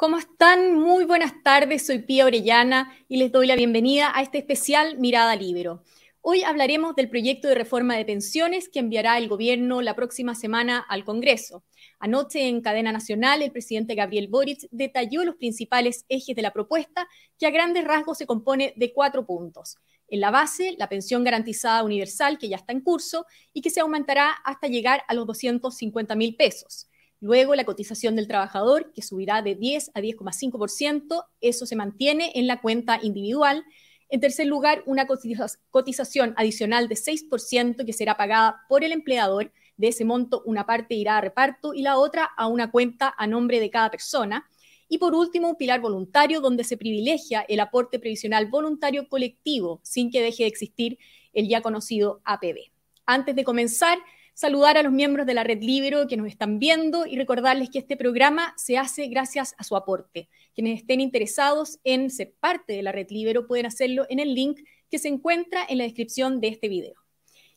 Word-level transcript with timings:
¿Cómo 0.00 0.16
están? 0.16 0.76
Muy 0.76 1.04
buenas 1.04 1.42
tardes, 1.42 1.84
soy 1.84 1.98
Pía 1.98 2.24
Orellana 2.24 2.90
y 3.06 3.18
les 3.18 3.30
doy 3.30 3.46
la 3.46 3.54
bienvenida 3.54 4.10
a 4.14 4.22
este 4.22 4.38
especial 4.38 4.96
Mirada 4.96 5.36
Libero. 5.36 5.82
Hoy 6.22 6.42
hablaremos 6.42 6.96
del 6.96 7.10
proyecto 7.10 7.48
de 7.48 7.54
reforma 7.54 7.98
de 7.98 8.06
pensiones 8.06 8.70
que 8.70 8.78
enviará 8.78 9.18
el 9.18 9.28
gobierno 9.28 9.82
la 9.82 9.94
próxima 9.94 10.34
semana 10.34 10.78
al 10.78 11.04
Congreso. 11.04 11.64
Anoche 11.98 12.48
en 12.48 12.62
cadena 12.62 12.92
nacional, 12.92 13.42
el 13.42 13.52
presidente 13.52 13.94
Gabriel 13.94 14.28
Boric 14.28 14.66
detalló 14.70 15.22
los 15.22 15.36
principales 15.36 16.06
ejes 16.08 16.34
de 16.34 16.40
la 16.40 16.54
propuesta, 16.54 17.06
que 17.38 17.46
a 17.46 17.50
grandes 17.50 17.84
rasgos 17.84 18.16
se 18.16 18.26
compone 18.26 18.72
de 18.76 18.94
cuatro 18.94 19.26
puntos. 19.26 19.76
En 20.08 20.20
la 20.20 20.30
base, 20.30 20.76
la 20.78 20.88
pensión 20.88 21.24
garantizada 21.24 21.84
universal, 21.84 22.38
que 22.38 22.48
ya 22.48 22.56
está 22.56 22.72
en 22.72 22.80
curso 22.80 23.26
y 23.52 23.60
que 23.60 23.68
se 23.68 23.80
aumentará 23.80 24.30
hasta 24.46 24.66
llegar 24.66 25.02
a 25.08 25.12
los 25.14 25.26
250 25.26 26.16
mil 26.16 26.36
pesos. 26.36 26.89
Luego, 27.20 27.54
la 27.54 27.64
cotización 27.64 28.16
del 28.16 28.26
trabajador, 28.26 28.92
que 28.94 29.02
subirá 29.02 29.42
de 29.42 29.54
10 29.54 29.90
a 29.94 30.00
10,5%, 30.00 31.26
eso 31.42 31.66
se 31.66 31.76
mantiene 31.76 32.32
en 32.34 32.46
la 32.46 32.62
cuenta 32.62 32.98
individual. 33.02 33.62
En 34.08 34.20
tercer 34.20 34.46
lugar, 34.46 34.82
una 34.86 35.06
cotización 35.06 36.32
adicional 36.36 36.88
de 36.88 36.96
6% 36.96 37.84
que 37.84 37.92
será 37.92 38.16
pagada 38.16 38.62
por 38.68 38.84
el 38.84 38.92
empleador. 38.92 39.52
De 39.76 39.88
ese 39.88 40.04
monto, 40.04 40.42
una 40.46 40.64
parte 40.64 40.94
irá 40.94 41.18
a 41.18 41.20
reparto 41.20 41.74
y 41.74 41.82
la 41.82 41.98
otra 41.98 42.24
a 42.36 42.46
una 42.46 42.70
cuenta 42.70 43.14
a 43.16 43.26
nombre 43.26 43.60
de 43.60 43.70
cada 43.70 43.90
persona. 43.90 44.48
Y 44.88 44.98
por 44.98 45.14
último, 45.14 45.50
un 45.50 45.56
pilar 45.56 45.80
voluntario 45.80 46.40
donde 46.40 46.64
se 46.64 46.76
privilegia 46.76 47.42
el 47.48 47.60
aporte 47.60 47.98
previsional 47.98 48.46
voluntario 48.46 49.08
colectivo 49.08 49.80
sin 49.84 50.10
que 50.10 50.22
deje 50.22 50.44
de 50.44 50.48
existir 50.48 50.98
el 51.32 51.48
ya 51.48 51.60
conocido 51.60 52.22
APB. 52.24 52.72
Antes 53.06 53.36
de 53.36 53.44
comenzar, 53.44 53.98
saludar 54.40 54.78
a 54.78 54.82
los 54.82 54.90
miembros 54.90 55.26
de 55.26 55.34
la 55.34 55.44
Red 55.44 55.60
Libero 55.60 56.06
que 56.06 56.16
nos 56.16 56.26
están 56.26 56.58
viendo 56.58 57.04
y 57.04 57.14
recordarles 57.16 57.68
que 57.68 57.78
este 57.78 57.94
programa 57.94 58.54
se 58.56 58.78
hace 58.78 59.08
gracias 59.08 59.54
a 59.58 59.64
su 59.64 59.76
aporte. 59.76 60.30
Quienes 60.54 60.80
estén 60.80 61.02
interesados 61.02 61.78
en 61.84 62.08
ser 62.08 62.32
parte 62.40 62.72
de 62.72 62.82
la 62.82 62.90
Red 62.90 63.08
Libero 63.10 63.46
pueden 63.46 63.66
hacerlo 63.66 64.06
en 64.08 64.18
el 64.18 64.34
link 64.34 64.60
que 64.90 64.98
se 64.98 65.08
encuentra 65.08 65.60
en 65.68 65.76
la 65.76 65.84
descripción 65.84 66.40
de 66.40 66.48
este 66.48 66.70
video. 66.70 66.94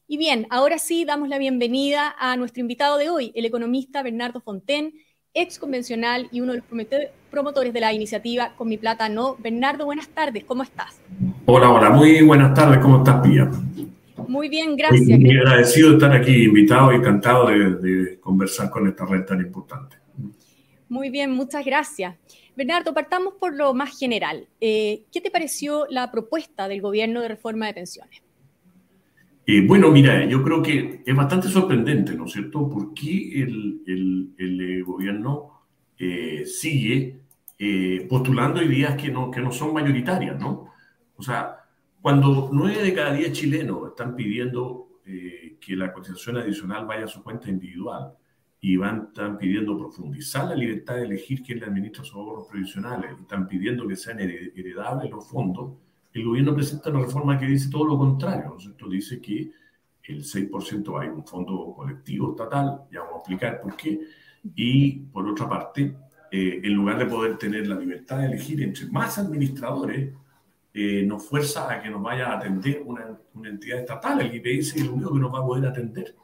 Y 0.09 0.17
bien, 0.17 0.45
ahora 0.49 0.77
sí 0.77 1.05
damos 1.05 1.29
la 1.29 1.37
bienvenida 1.37 2.13
a 2.19 2.35
nuestro 2.35 2.59
invitado 2.59 2.97
de 2.97 3.09
hoy, 3.09 3.31
el 3.33 3.45
economista 3.45 4.03
Bernardo 4.03 4.41
Fonten, 4.41 4.91
ex 5.33 5.59
convencional 5.59 6.27
y 6.33 6.41
uno 6.41 6.51
de 6.51 6.57
los 6.57 6.67
promotores 7.31 7.73
de 7.73 7.79
la 7.79 7.93
iniciativa 7.93 8.55
Con 8.57 8.67
mi 8.67 8.77
plata 8.77 9.07
no. 9.07 9.37
Bernardo, 9.39 9.85
buenas 9.85 10.09
tardes, 10.09 10.43
¿cómo 10.43 10.63
estás? 10.63 10.99
Hola, 11.45 11.71
hola, 11.71 11.91
muy 11.91 12.21
buenas 12.23 12.53
tardes, 12.53 12.79
¿cómo 12.79 12.97
estás, 12.97 13.25
Pía? 13.25 13.49
Muy 14.33 14.49
bien, 14.49 14.75
gracias. 14.75 15.19
Muy, 15.19 15.37
agradecido 15.37 15.89
de 15.89 15.93
estar 15.97 16.11
aquí, 16.11 16.45
invitado 16.45 16.91
y 16.91 16.95
encantado 16.95 17.49
de, 17.49 18.17
conversar 18.19 18.71
con 18.71 18.87
esta 18.87 19.05
red 19.05 19.25
tan 19.25 19.39
importante. 19.39 19.97
Muy 20.89 21.11
bien, 21.11 21.29
muchas 21.29 21.63
gracias. 21.63 22.15
Bernardo, 22.57 22.95
partamos 22.95 23.35
por 23.39 23.53
lo 23.55 23.75
más 23.75 23.95
general. 23.95 24.47
Eh, 24.59 25.03
¿Qué 25.11 25.21
te 25.21 25.29
pareció 25.29 25.85
la 25.87 26.09
propuesta 26.09 26.67
del 26.67 26.81
gobierno 26.81 27.21
de 27.21 27.27
reforma 27.27 27.67
de 27.67 27.75
pensiones? 27.75 28.23
Eh, 29.45 29.61
bueno, 29.67 29.91
mira, 29.91 30.25
yo 30.25 30.41
creo 30.41 30.63
que 30.63 31.03
es 31.05 31.15
bastante 31.15 31.47
sorprendente, 31.47 32.15
¿no 32.15 32.25
es 32.25 32.31
cierto? 32.31 32.67
¿Por 32.67 32.91
qué 32.95 33.39
el, 33.39 34.33
eh, 34.39 34.81
gobierno 34.81 35.61
sigue 36.43 37.19
postulando 38.09 38.63
ideas 38.63 38.95
que 38.95 39.09
no, 39.09 39.29
que 39.29 39.41
no 39.41 39.51
son 39.51 39.73
mayoritarias, 39.73 40.39
¿no? 40.39 40.73
O 41.15 41.21
sea, 41.21 41.62
cuando 42.03 42.49
nueve 42.51 42.83
de 42.83 42.93
cada 42.93 43.13
diez 43.13 43.31
chilenos 43.31 43.87
están 43.87 44.13
pidiendo 44.13 44.99
eh, 45.05 45.55
que 45.57 45.73
la 45.73 45.93
cotización 45.93 46.35
adicional 46.35 46.85
vaya 46.85 47.05
a 47.05 47.07
su 47.07 47.23
cuenta 47.23 47.49
individual 47.49 48.11
y 48.59 48.75
van, 48.75 49.07
están 49.07 49.37
pidiendo 49.37 49.77
profundizar 49.77 50.49
la 50.49 50.55
libertad 50.55 50.95
de 50.95 51.03
elegir 51.03 51.41
quién 51.41 51.61
le 51.61 51.67
administra 51.67 52.03
sus 52.03 52.15
ahorros 52.15 52.47
previsionales, 52.49 53.09
están 53.21 53.47
pidiendo 53.47 53.87
que 53.87 53.95
sean 53.95 54.19
heredables 54.19 55.09
los 55.09 55.25
fondos, 55.25 55.77
el 56.11 56.25
gobierno 56.25 56.53
presenta 56.53 56.89
una 56.89 56.99
reforma 56.99 57.39
que 57.39 57.45
dice 57.45 57.69
todo 57.71 57.85
lo 57.85 57.97
contrario, 57.97 58.57
¿no 58.81 58.89
Dice 58.89 59.21
que 59.21 59.53
el 60.03 60.25
6% 60.25 61.01
hay 61.01 61.07
un 61.07 61.25
fondo 61.25 61.73
colectivo 61.73 62.31
estatal, 62.31 62.81
ya 62.91 62.99
vamos 62.99 63.15
a 63.15 63.17
explicar 63.19 63.61
por 63.61 63.77
qué, 63.77 64.01
y 64.53 64.91
por 65.05 65.25
otra 65.25 65.47
parte, 65.47 65.95
eh, 66.29 66.59
en 66.61 66.73
lugar 66.73 66.97
de 66.97 67.05
poder 67.05 67.37
tener 67.37 67.65
la 67.65 67.79
libertad 67.79 68.19
de 68.19 68.25
elegir 68.25 68.61
entre 68.61 68.87
más 68.87 69.17
administradores, 69.17 70.11
eh, 70.73 71.03
nos 71.05 71.23
fuerza 71.23 71.71
a 71.71 71.81
que 71.81 71.89
nos 71.89 72.01
vaya 72.01 72.31
a 72.31 72.37
atender 72.37 72.81
una, 72.85 73.17
una, 73.35 73.49
entidad 73.49 73.79
estatal. 73.79 74.21
El 74.21 74.35
IPS 74.35 74.77
es 74.77 74.85
lo 74.85 74.93
único 74.93 75.13
que 75.13 75.19
nos 75.19 75.33
va 75.33 75.39
a 75.39 75.45
poder 75.45 75.65
atender. 75.67 76.15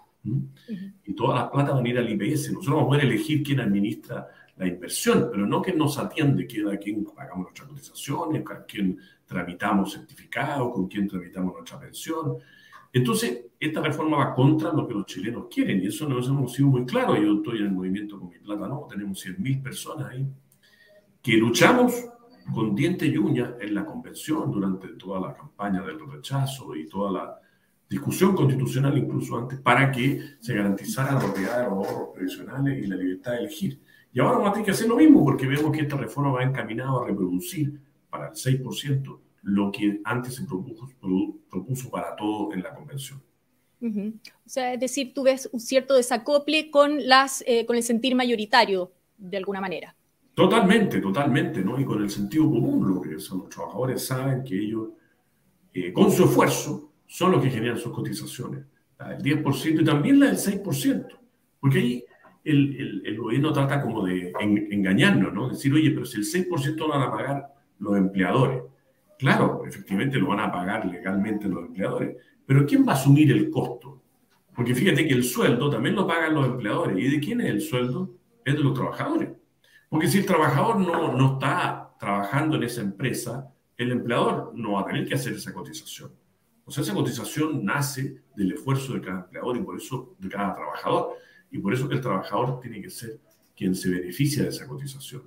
Y 1.05 1.13
todas 1.13 1.39
las 1.39 1.51
plata 1.51 1.73
van 1.73 1.85
a 1.85 1.89
ir 1.89 1.97
al 1.99 2.09
IPS. 2.09 2.53
Nosotros 2.53 2.67
vamos 2.67 2.83
a 2.83 2.87
poder 2.87 3.05
elegir 3.05 3.43
quién 3.43 3.59
administra 3.59 4.27
la 4.57 4.67
inversión, 4.67 5.29
pero 5.31 5.45
no 5.45 5.61
que 5.61 5.71
nos 5.73 5.97
atiende, 5.97 6.45
quién, 6.45 6.67
a 6.67 6.77
quién 6.77 7.05
pagamos 7.05 7.45
nuestras 7.45 7.69
cotizaciones, 7.69 8.43
a 8.49 8.65
quién 8.65 8.99
tramitamos 9.25 9.93
certificados, 9.93 10.73
con 10.73 10.87
quién 10.87 11.07
tramitamos 11.07 11.53
nuestra 11.53 11.79
pensión. 11.79 12.37
Entonces, 12.91 13.45
esta 13.59 13.81
reforma 13.81 14.17
va 14.17 14.33
contra 14.33 14.73
lo 14.73 14.87
que 14.87 14.95
los 14.95 15.05
chilenos 15.05 15.45
quieren 15.49 15.81
y 15.81 15.87
eso 15.87 16.09
nos 16.09 16.27
hemos 16.27 16.51
sido 16.51 16.69
muy 16.69 16.85
claro. 16.85 17.15
Yo 17.15 17.35
estoy 17.35 17.59
en 17.59 17.65
el 17.65 17.71
movimiento 17.71 18.19
con 18.19 18.29
mi 18.29 18.39
plata, 18.39 18.67
no, 18.67 18.87
tenemos 18.89 19.23
100.000 19.23 19.61
personas 19.61 20.09
ahí 20.09 20.27
que 21.21 21.33
luchamos 21.33 22.05
con 22.53 22.75
diente 22.75 23.05
y 23.05 23.17
uña 23.17 23.55
en 23.59 23.73
la 23.73 23.85
convención 23.85 24.51
durante 24.51 24.87
toda 24.89 25.19
la 25.19 25.33
campaña 25.33 25.81
del 25.81 25.99
rechazo 25.99 26.75
y 26.75 26.87
toda 26.87 27.11
la 27.11 27.39
discusión 27.89 28.35
constitucional, 28.35 28.97
incluso 28.97 29.37
antes, 29.37 29.59
para 29.59 29.91
que 29.91 30.35
se 30.39 30.53
garantizara 30.53 31.13
la 31.13 31.19
propiedad 31.19 31.57
de 31.57 31.63
los 31.63 31.87
ahorros 31.87 32.09
previsionales 32.13 32.83
y 32.83 32.87
la 32.87 32.95
libertad 32.95 33.31
de 33.31 33.39
elegir. 33.39 33.79
Y 34.13 34.19
ahora 34.19 34.37
vamos 34.37 34.49
a 34.49 34.53
tener 34.53 34.65
que 34.65 34.71
hacer 34.71 34.87
lo 34.87 34.95
mismo 34.95 35.23
porque 35.23 35.47
vemos 35.47 35.71
que 35.71 35.81
esta 35.81 35.97
reforma 35.97 36.31
va 36.31 36.43
encaminada 36.43 37.01
a 37.01 37.05
reproducir 37.05 37.79
para 38.09 38.27
el 38.27 38.33
6% 38.33 39.19
lo 39.43 39.71
que 39.71 40.01
antes 40.03 40.35
se 40.35 40.45
propuso, 40.45 40.89
propuso 41.49 41.89
para 41.89 42.15
todo 42.15 42.53
en 42.53 42.63
la 42.63 42.73
convención. 42.73 43.21
O 43.81 44.49
sea, 44.49 44.73
es 44.73 44.79
decir, 44.79 45.13
tú 45.13 45.23
ves 45.23 45.49
un 45.53 45.59
cierto 45.59 45.95
desacople 45.95 46.69
con, 46.69 47.07
las, 47.07 47.43
eh, 47.47 47.65
con 47.65 47.77
el 47.77 47.83
sentir 47.83 48.13
mayoritario, 48.13 48.91
de 49.17 49.37
alguna 49.37 49.61
manera. 49.61 49.95
Totalmente, 50.33 51.01
totalmente, 51.01 51.63
¿no? 51.63 51.79
Y 51.79 51.85
con 51.85 52.01
el 52.01 52.09
sentido 52.09 52.45
común, 52.45 52.87
lo 52.87 53.01
que 53.01 53.11
los 53.11 53.49
trabajadores 53.49 54.05
saben 54.05 54.43
que 54.43 54.57
ellos, 54.57 54.89
eh, 55.73 55.91
con 55.91 56.11
su 56.11 56.25
esfuerzo, 56.25 56.91
son 57.05 57.31
los 57.31 57.43
que 57.43 57.49
generan 57.49 57.77
sus 57.77 57.91
cotizaciones, 57.91 58.65
la 58.97 59.09
del 59.09 59.21
10% 59.21 59.81
y 59.81 59.83
también 59.83 60.19
la 60.19 60.27
del 60.27 60.37
6%, 60.37 61.07
porque 61.59 61.79
ahí 61.79 62.03
el, 62.43 63.01
el, 63.05 63.17
gobierno 63.17 63.51
trata 63.51 63.81
como 63.81 64.05
de 64.05 64.31
engañarnos, 64.39 65.33
¿no? 65.33 65.49
Decir, 65.49 65.73
oye, 65.73 65.91
pero 65.91 66.05
si 66.05 66.17
el 66.17 66.23
6% 66.25 66.77
lo 66.77 66.89
van 66.89 67.01
a 67.01 67.11
pagar 67.11 67.53
los 67.79 67.97
empleadores. 67.97 68.63
Claro, 69.17 69.63
efectivamente 69.65 70.17
lo 70.17 70.27
van 70.27 70.39
a 70.39 70.51
pagar 70.51 70.85
legalmente 70.85 71.49
los 71.49 71.65
empleadores, 71.65 72.15
pero 72.45 72.65
¿quién 72.65 72.87
va 72.87 72.93
a 72.93 72.95
asumir 72.95 73.31
el 73.31 73.49
costo? 73.49 74.01
Porque 74.55 74.75
fíjate 74.75 75.07
que 75.07 75.13
el 75.13 75.23
sueldo 75.23 75.69
también 75.69 75.95
lo 75.95 76.07
pagan 76.07 76.33
los 76.33 76.45
empleadores. 76.45 76.97
¿Y 76.97 77.09
de 77.09 77.19
quién 77.19 77.41
es 77.41 77.47
el 77.47 77.61
sueldo? 77.61 78.15
Es 78.43 78.55
de 78.55 78.63
los 78.63 78.73
trabajadores. 78.73 79.29
Porque 79.89 80.07
si 80.07 80.19
el 80.19 80.25
trabajador 80.25 80.79
no, 80.79 81.13
no 81.13 81.33
está 81.33 81.95
trabajando 81.99 82.55
en 82.55 82.63
esa 82.63 82.81
empresa, 82.81 83.51
el 83.75 83.91
empleador 83.91 84.51
no 84.55 84.73
va 84.73 84.81
a 84.81 84.85
tener 84.85 85.07
que 85.07 85.15
hacer 85.15 85.33
esa 85.33 85.53
cotización. 85.53 86.11
O 86.65 86.71
sea, 86.71 86.83
esa 86.83 86.93
cotización 86.93 87.65
nace 87.65 88.21
del 88.35 88.51
esfuerzo 88.51 88.93
de 88.93 89.01
cada 89.01 89.21
empleador 89.21 89.57
y 89.57 89.61
por 89.61 89.75
eso 89.75 90.15
de 90.19 90.29
cada 90.29 90.53
trabajador. 90.53 91.13
Y 91.51 91.57
por 91.57 91.73
eso 91.73 91.89
que 91.89 91.95
el 91.95 92.01
trabajador 92.01 92.59
tiene 92.59 92.81
que 92.81 92.89
ser 92.89 93.19
quien 93.57 93.73
se 93.73 93.89
beneficia 93.89 94.43
de 94.43 94.49
esa 94.49 94.67
cotización. 94.67 95.23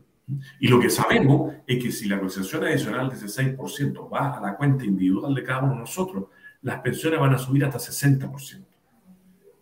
Y 0.61 0.69
lo 0.69 0.79
que 0.79 0.89
sabemos 0.89 1.53
es 1.67 1.83
que 1.83 1.91
si 1.91 2.09
la 2.09 2.21
cotización 2.21 2.65
adicional 2.65 3.09
de 3.09 3.17
ese 3.17 3.57
6% 3.57 4.09
va 4.11 4.39
a 4.39 4.41
la 4.41 4.57
cuenta 4.57 4.85
individual 4.85 5.35
de 5.35 5.43
cada 5.43 5.63
uno 5.65 5.73
de 5.73 5.81
nosotros, 5.81 6.27
las 6.63 6.81
pensiones 6.81 7.19
van 7.19 7.35
a 7.35 7.39
subir 7.39 7.65
hasta 7.65 7.79
60%. 7.79 8.65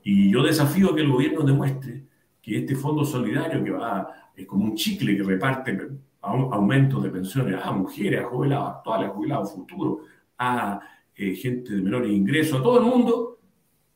Y 0.03 0.31
yo 0.31 0.43
desafío 0.43 0.91
a 0.91 0.95
que 0.95 1.01
el 1.01 1.11
gobierno 1.11 1.43
demuestre 1.43 2.05
que 2.41 2.59
este 2.59 2.75
fondo 2.75 3.05
solidario 3.05 3.63
que 3.63 3.71
va 3.71 4.31
es 4.35 4.47
como 4.47 4.65
un 4.65 4.75
chicle 4.75 5.17
que 5.17 5.23
reparte 5.23 5.79
aumentos 6.23 7.03
de 7.03 7.11
pensiones 7.11 7.61
a 7.63 7.73
mujeres, 7.73 8.21
a 8.21 8.25
jubilados 8.25 8.77
actuales, 8.77 9.09
a 9.09 9.13
jubilados 9.13 9.53
futuros, 9.53 9.99
a 10.39 10.81
eh, 11.15 11.35
gente 11.35 11.75
de 11.75 11.83
menores 11.83 12.11
ingresos, 12.11 12.61
a 12.61 12.63
todo 12.63 12.79
el 12.79 12.85
mundo. 12.85 13.39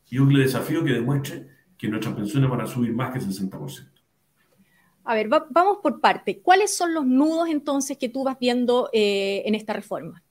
Yo 0.07 0.25
le 0.25 0.43
desafío 0.43 0.83
que 0.83 0.93
demuestre 0.93 1.47
que 1.77 1.87
nuestras 1.87 2.15
pensiones 2.15 2.49
van 2.49 2.61
a 2.61 2.67
subir 2.67 2.93
más 2.93 3.11
que 3.11 3.19
el 3.19 3.25
60%. 3.25 3.89
A 5.03 5.13
ver, 5.13 5.27
vamos 5.27 5.77
por 5.83 6.01
parte. 6.01 6.41
¿Cuáles 6.41 6.75
son 6.75 6.93
los 6.93 7.05
nudos 7.05 7.49
entonces 7.49 7.97
que 7.97 8.09
tú 8.09 8.23
vas 8.23 8.39
viendo 8.39 8.89
eh, 8.91 9.43
en 9.45 9.53
esta 9.53 9.73
reforma? 9.73 10.23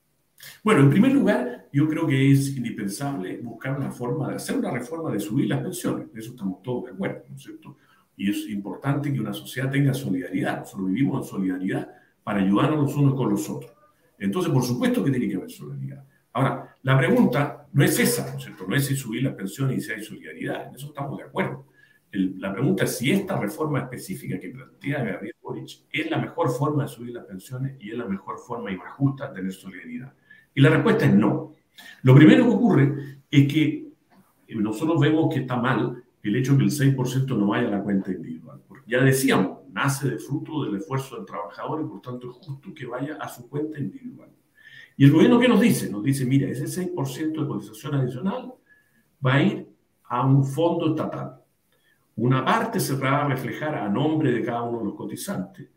Bueno, 0.63 0.81
en 0.81 0.89
primer 0.89 1.13
lugar, 1.13 1.69
yo 1.71 1.87
creo 1.87 2.05
que 2.05 2.31
es 2.31 2.55
indispensable 2.57 3.37
buscar 3.37 3.77
una 3.77 3.91
forma 3.91 4.29
de 4.29 4.35
hacer 4.35 4.57
una 4.57 4.71
reforma 4.71 5.11
de 5.11 5.19
subir 5.19 5.47
las 5.47 5.61
pensiones. 5.61 6.11
De 6.11 6.19
eso 6.19 6.31
estamos 6.31 6.61
todos 6.61 6.85
de 6.85 6.91
acuerdo, 6.91 7.23
¿no 7.29 7.35
es 7.35 7.41
cierto? 7.41 7.77
Y 8.17 8.29
es 8.29 8.49
importante 8.49 9.11
que 9.11 9.19
una 9.19 9.33
sociedad 9.33 9.69
tenga 9.69 9.93
solidaridad. 9.93 10.59
Nosotros 10.59 10.87
vivimos 10.87 11.25
en 11.25 11.29
solidaridad 11.29 11.89
para 12.23 12.39
ayudarnos 12.39 12.81
los 12.81 12.95
unos 12.95 13.15
con 13.15 13.29
los 13.29 13.49
otros. 13.49 13.71
Entonces, 14.17 14.51
por 14.51 14.63
supuesto 14.63 15.03
que 15.03 15.11
tiene 15.11 15.27
que 15.27 15.35
haber 15.35 15.51
solidaridad. 15.51 16.03
Ahora, 16.33 16.75
la 16.81 16.97
pregunta 16.97 17.67
no 17.71 17.83
es 17.83 17.99
esa, 17.99 18.29
¿no 18.31 18.37
es 18.37 18.43
cierto? 18.43 18.65
No 18.67 18.75
es 18.75 18.85
si 18.85 18.95
subir 18.95 19.23
las 19.23 19.35
pensiones 19.35 19.77
y 19.77 19.81
si 19.81 19.91
hay 19.91 20.03
solidaridad. 20.03 20.67
En 20.67 20.75
eso 20.75 20.87
estamos 20.87 21.17
de 21.17 21.23
acuerdo. 21.23 21.67
la 22.11 22.53
pregunta 22.53 22.85
es 22.85 22.97
si 22.97 23.11
esta 23.11 23.39
reforma 23.39 23.79
específica 23.79 24.39
que 24.39 24.49
plantea 24.49 25.03
Gabriel 25.03 25.35
Boric, 25.41 25.69
es 25.91 26.09
la 26.09 26.17
mejor 26.17 26.49
forma 26.49 26.83
de 26.83 26.89
subir 26.89 27.13
las 27.13 27.25
pensiones 27.25 27.77
y 27.79 27.91
es 27.91 27.97
la 27.97 28.05
mejor 28.05 28.39
forma 28.39 28.71
y 28.71 28.77
más 28.77 28.93
justa 28.93 29.27
de 29.27 29.35
tener 29.35 29.53
solidaridad. 29.53 30.13
Y 30.53 30.61
la 30.61 30.69
respuesta 30.69 31.05
es 31.05 31.13
no. 31.13 31.53
Lo 32.03 32.15
primero 32.15 32.45
que 32.45 32.51
ocurre 32.51 33.19
es 33.29 33.53
que 33.53 33.87
nosotros 34.49 34.99
vemos 34.99 35.33
que 35.33 35.41
está 35.41 35.57
mal 35.57 36.03
el 36.29 36.37
hecho 36.37 36.53
de 36.53 36.59
que 36.59 36.63
el 36.65 36.71
6% 36.71 37.37
no 37.37 37.47
vaya 37.47 37.67
a 37.67 37.71
la 37.71 37.83
cuenta 37.83 38.11
individual. 38.11 38.61
Porque 38.67 38.91
ya 38.91 39.01
decíamos, 39.03 39.59
nace 39.71 40.09
de 40.09 40.17
fruto 40.17 40.63
del 40.63 40.75
esfuerzo 40.75 41.17
del 41.17 41.25
trabajador 41.25 41.81
y 41.81 41.87
por 41.87 42.01
tanto 42.01 42.29
es 42.31 42.37
justo 42.37 42.73
que 42.73 42.85
vaya 42.85 43.17
a 43.19 43.27
su 43.27 43.49
cuenta 43.49 43.79
individual. 43.79 44.29
Y 44.97 45.05
el 45.05 45.11
gobierno, 45.11 45.39
¿qué 45.39 45.47
nos 45.47 45.59
dice? 45.59 45.89
Nos 45.89 46.03
dice, 46.03 46.25
mira, 46.25 46.47
ese 46.49 46.65
6% 46.65 47.41
de 47.41 47.47
cotización 47.47 47.95
adicional 47.95 48.53
va 49.25 49.33
a 49.33 49.43
ir 49.43 49.67
a 50.05 50.25
un 50.25 50.45
fondo 50.45 50.89
estatal. 50.91 51.41
Una 52.15 52.45
parte 52.45 52.79
se 52.79 52.95
va 52.95 53.25
a 53.25 53.27
reflejar 53.27 53.75
a 53.75 53.89
nombre 53.89 54.31
de 54.31 54.41
cada 54.41 54.63
uno 54.63 54.79
de 54.79 54.85
los 54.85 54.95
cotizantes, 54.95 55.67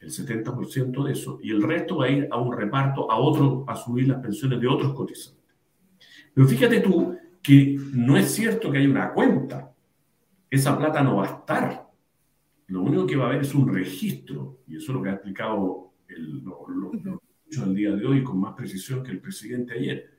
el 0.00 0.10
70% 0.10 1.04
de 1.04 1.12
eso, 1.12 1.38
y 1.42 1.50
el 1.50 1.62
resto 1.62 1.98
va 1.98 2.06
a 2.06 2.10
ir 2.10 2.28
a 2.30 2.38
un 2.38 2.56
reparto, 2.56 3.10
a 3.10 3.18
otro, 3.18 3.64
a 3.68 3.76
subir 3.76 4.08
las 4.08 4.20
pensiones 4.20 4.60
de 4.60 4.66
otros 4.66 4.94
cotizantes. 4.94 5.44
Pero 6.32 6.46
fíjate 6.48 6.80
tú 6.80 7.16
que 7.42 7.78
no 7.92 8.16
es 8.16 8.32
cierto 8.32 8.70
que 8.70 8.78
haya 8.78 8.88
una 8.88 9.12
cuenta. 9.12 9.73
Esa 10.54 10.78
plata 10.78 11.02
no 11.02 11.16
va 11.16 11.24
a 11.24 11.34
estar. 11.38 11.90
Lo 12.68 12.82
único 12.82 13.04
que 13.08 13.16
va 13.16 13.24
a 13.24 13.28
haber 13.30 13.40
es 13.40 13.56
un 13.56 13.74
registro, 13.74 14.60
y 14.68 14.76
eso 14.76 14.92
es 14.92 14.96
lo 14.96 15.02
que 15.02 15.08
ha 15.08 15.14
explicado 15.14 15.94
el, 16.06 16.44
lo, 16.44 16.64
el 17.50 17.74
día 17.74 17.90
de 17.90 18.06
hoy 18.06 18.22
con 18.22 18.38
más 18.38 18.54
precisión 18.54 19.02
que 19.02 19.10
el 19.10 19.18
presidente 19.18 19.74
ayer. 19.74 20.10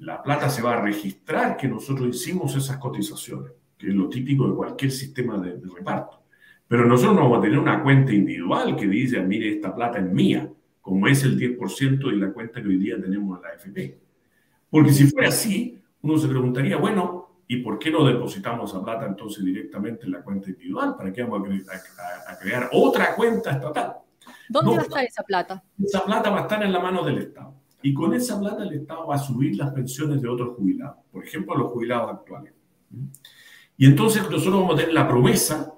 La 0.00 0.22
plata 0.22 0.50
se 0.50 0.60
va 0.60 0.74
a 0.74 0.82
registrar 0.82 1.56
que 1.56 1.68
nosotros 1.68 2.14
hicimos 2.14 2.54
esas 2.54 2.76
cotizaciones, 2.76 3.52
que 3.78 3.88
es 3.88 3.94
lo 3.94 4.10
típico 4.10 4.46
de 4.46 4.54
cualquier 4.54 4.90
sistema 4.90 5.38
de, 5.38 5.58
reparto. 5.74 6.22
Pero 6.68 6.84
nosotros 6.84 7.14
no 7.14 7.22
vamos 7.22 7.38
a 7.38 7.42
tener 7.42 7.58
una 7.58 7.82
cuenta 7.82 8.12
individual 8.12 8.76
que 8.76 8.86
dice, 8.86 9.22
mire, 9.22 9.54
esta 9.54 9.74
plata 9.74 10.00
es 10.00 10.12
mía, 10.12 10.52
como 10.82 11.08
es 11.08 11.24
el 11.24 11.38
10% 11.38 12.10
de 12.10 12.16
la 12.16 12.30
cuenta 12.30 12.60
que 12.60 12.68
hoy 12.68 12.76
día 12.76 13.00
tenemos 13.00 13.38
en 13.38 13.42
la 13.42 13.48
AFP. 13.48 13.98
Porque 14.68 14.92
si 14.92 15.06
fuera 15.06 15.28
así, 15.28 15.80
uno 16.02 16.18
se 16.18 16.28
preguntaría, 16.28 16.76
bueno, 16.76 17.25
¿y 17.48 17.58
por 17.58 17.78
qué 17.78 17.90
no 17.90 18.04
depositamos 18.04 18.70
esa 18.70 18.82
plata 18.82 19.06
entonces 19.06 19.44
directamente 19.44 20.06
en 20.06 20.12
la 20.12 20.22
cuenta 20.22 20.50
individual? 20.50 20.96
¿Para 20.96 21.12
qué 21.12 21.22
vamos 21.22 21.48
a, 22.28 22.38
crear 22.38 22.68
otra 22.72 23.14
cuenta 23.14 23.52
estatal? 23.52 23.96
¿Dónde 24.48 24.72
va 24.72 24.78
a 24.78 24.82
estar 24.82 25.04
esa 25.04 25.22
plata? 25.22 25.62
Esa 25.82 26.04
plata 26.04 26.30
va 26.30 26.40
a 26.40 26.42
estar 26.42 26.62
en 26.62 26.72
la 26.72 26.80
mano 26.80 27.04
del 27.04 27.18
Estado. 27.18 27.54
Y 27.82 27.94
con 27.94 28.14
esa 28.14 28.38
plata 28.40 28.64
el 28.64 28.72
Estado 28.72 29.06
va 29.06 29.14
a 29.14 29.18
subir 29.18 29.56
las 29.56 29.72
pensiones 29.72 30.20
de 30.20 30.28
otros 30.28 30.56
jubilados, 30.56 30.98
por 31.12 31.24
ejemplo, 31.24 31.56
los 31.56 31.70
jubilados 31.70 32.10
actuales. 32.10 32.52
Y 33.76 33.86
entonces 33.86 34.22
nosotros 34.28 34.54
vamos 34.54 34.74
a 34.74 34.78
tener 34.78 34.94
la 34.94 35.06
promesa 35.06 35.72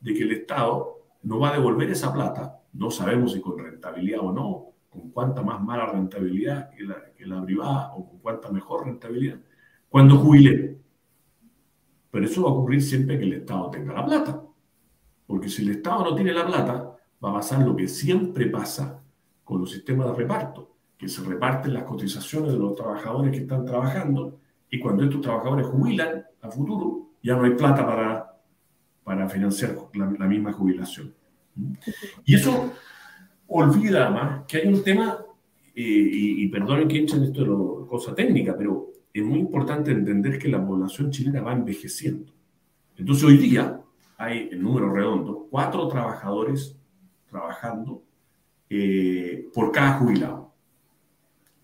de 0.00 0.14
que 0.14 0.22
el 0.22 0.32
Estado 0.32 1.02
no 1.22 1.38
va 1.38 1.50
a 1.50 1.52
devolver 1.52 1.90
esa 1.90 2.12
plata, 2.12 2.60
no 2.72 2.90
sabemos 2.90 3.32
si 3.32 3.40
con 3.40 3.58
rentabilidad 3.58 4.20
o 4.20 4.32
no, 4.32 4.72
con 4.88 5.10
cuánta 5.10 5.42
más 5.42 5.60
mala 5.62 5.86
rentabilidad 5.86 6.70
que 6.70 6.82
la, 6.82 6.96
que 7.16 7.26
la 7.26 7.44
privada 7.44 7.92
o 7.94 8.08
con 8.08 8.18
cuánta 8.18 8.50
mejor 8.50 8.86
rentabilidad, 8.86 9.38
cuando 9.88 10.16
jubile. 10.16 10.81
Pero 12.12 12.26
eso 12.26 12.42
va 12.42 12.50
a 12.50 12.52
ocurrir 12.52 12.82
siempre 12.82 13.18
que 13.18 13.24
el 13.24 13.32
Estado 13.32 13.70
tenga 13.70 13.94
la 13.94 14.04
plata. 14.04 14.42
Porque 15.26 15.48
si 15.48 15.62
el 15.62 15.70
Estado 15.70 16.04
no 16.04 16.14
tiene 16.14 16.34
la 16.34 16.46
plata, 16.46 16.94
va 17.24 17.30
a 17.30 17.34
pasar 17.34 17.62
lo 17.62 17.74
que 17.74 17.88
siempre 17.88 18.46
pasa 18.48 19.02
con 19.42 19.62
los 19.62 19.70
sistemas 19.70 20.08
de 20.08 20.14
reparto, 20.14 20.76
que 20.98 21.08
se 21.08 21.22
reparten 21.22 21.72
las 21.72 21.84
cotizaciones 21.84 22.52
de 22.52 22.58
los 22.58 22.76
trabajadores 22.76 23.32
que 23.32 23.38
están 23.38 23.64
trabajando 23.64 24.38
y 24.70 24.78
cuando 24.78 25.04
estos 25.04 25.22
trabajadores 25.22 25.66
jubilan 25.66 26.22
a 26.42 26.50
futuro, 26.50 27.12
ya 27.22 27.34
no 27.34 27.44
hay 27.44 27.52
plata 27.52 27.86
para, 27.86 28.38
para 29.04 29.28
financiar 29.30 29.74
la, 29.94 30.26
misma 30.26 30.52
jubilación. 30.52 31.14
Y 32.26 32.34
eso 32.34 32.72
olvida 33.46 34.06
además 34.06 34.44
que 34.46 34.58
hay 34.58 34.68
un 34.68 34.84
tema, 34.84 35.18
eh, 35.74 35.82
y, 35.84 36.48
perdonen 36.48 36.88
que 36.88 36.98
echen 36.98 37.22
esto 37.22 37.80
de 37.80 37.86
cosa 37.86 38.14
técnica, 38.14 38.54
pero 38.56 38.90
es 39.12 39.24
muy 39.24 39.38
importante 39.38 39.90
entender 39.90 40.38
que 40.38 40.48
la 40.48 40.64
población 40.64 41.10
chilena 41.10 41.42
va 41.42 41.52
envejeciendo. 41.52 42.32
Entonces 42.96 43.24
hoy 43.24 43.36
día 43.36 43.80
hay, 44.16 44.48
en 44.52 44.62
número 44.62 44.92
redondo, 44.92 45.46
cuatro 45.50 45.88
trabajadores 45.88 46.76
trabajando 47.28 48.02
eh, 48.70 49.48
por 49.52 49.72
cada 49.72 49.98
jubilado. 49.98 50.52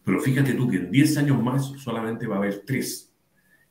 Pero 0.05 0.21
fíjate 0.21 0.55
tú 0.55 0.69
que 0.69 0.77
en 0.77 0.91
10 0.91 1.19
años 1.19 1.43
más 1.43 1.67
solamente 1.79 2.27
va 2.27 2.37
a 2.37 2.39
haber 2.39 2.63
3. 2.65 3.15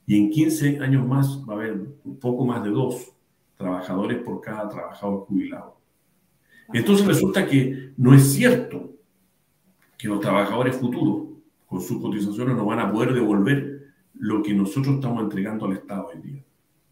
Y 0.05 0.17
en 0.17 0.29
15 0.29 0.79
años 0.79 1.05
más 1.05 1.43
va 1.47 1.53
a 1.53 1.57
haber 1.57 1.73
un 2.03 2.19
poco 2.19 2.45
más 2.45 2.63
de 2.63 2.69
2 2.69 3.11
trabajadores 3.57 4.19
por 4.19 4.39
cada 4.41 4.69
trabajador 4.69 5.25
jubilado. 5.25 5.77
Entonces 6.73 7.05
resulta 7.05 7.45
que 7.47 7.93
no 7.97 8.13
es 8.13 8.33
cierto 8.33 8.93
que 9.97 10.07
los 10.07 10.19
trabajadores 10.19 10.75
futuros 10.77 11.27
con 11.65 11.81
sus 11.81 12.01
cotizaciones 12.01 12.55
no 12.55 12.65
van 12.65 12.79
a 12.79 12.91
poder 12.91 13.13
devolver 13.13 13.66
lo 14.19 14.41
que 14.41 14.53
nosotros 14.53 14.95
estamos 14.95 15.23
entregando 15.23 15.65
al 15.65 15.73
Estado 15.73 16.07
hoy 16.13 16.21
día. 16.21 16.43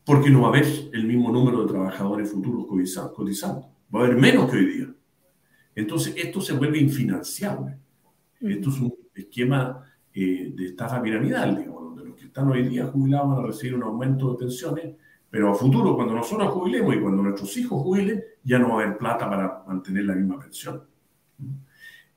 Porque 0.06 0.30
no 0.30 0.42
va 0.42 0.48
a 0.48 0.50
haber 0.50 0.66
el 0.94 1.06
mismo 1.06 1.32
número 1.32 1.62
de 1.62 1.68
trabajadores 1.68 2.32
futuros 2.32 2.68
cotizando. 3.14 3.70
Va 3.94 4.02
a 4.02 4.04
haber 4.04 4.18
menos 4.18 4.50
que 4.50 4.58
hoy 4.58 4.66
día. 4.66 4.94
Entonces, 5.74 6.14
esto 6.18 6.42
se 6.42 6.54
vuelve 6.54 6.80
infinanciable. 6.80 7.78
Esto 8.40 8.70
es 8.70 8.80
un 8.80 8.96
esquema 9.14 9.84
eh, 10.14 10.54
de 10.56 10.66
estafa 10.68 11.02
piramidal, 11.02 11.58
digamos, 11.58 11.84
donde 11.84 12.06
los 12.06 12.16
que 12.16 12.26
están 12.26 12.50
hoy 12.50 12.68
día 12.68 12.86
jubilados 12.86 13.30
van 13.30 13.44
a 13.44 13.48
recibir 13.48 13.76
un 13.76 13.84
aumento 13.84 14.32
de 14.32 14.38
pensiones, 14.38 14.96
pero 15.30 15.52
a 15.52 15.56
futuro, 15.56 15.96
cuando 15.96 16.14
nosotros 16.14 16.54
jubilemos 16.54 16.96
y 16.96 17.00
cuando 17.00 17.22
nuestros 17.22 17.58
hijos 17.58 17.82
jubilen, 17.82 18.24
ya 18.44 18.60
no 18.60 18.70
va 18.70 18.82
a 18.82 18.84
haber 18.86 18.98
plata 18.98 19.30
para 19.30 19.64
mantener 19.68 20.06
la 20.06 20.16
misma 20.16 20.40
pensión. 20.40 20.84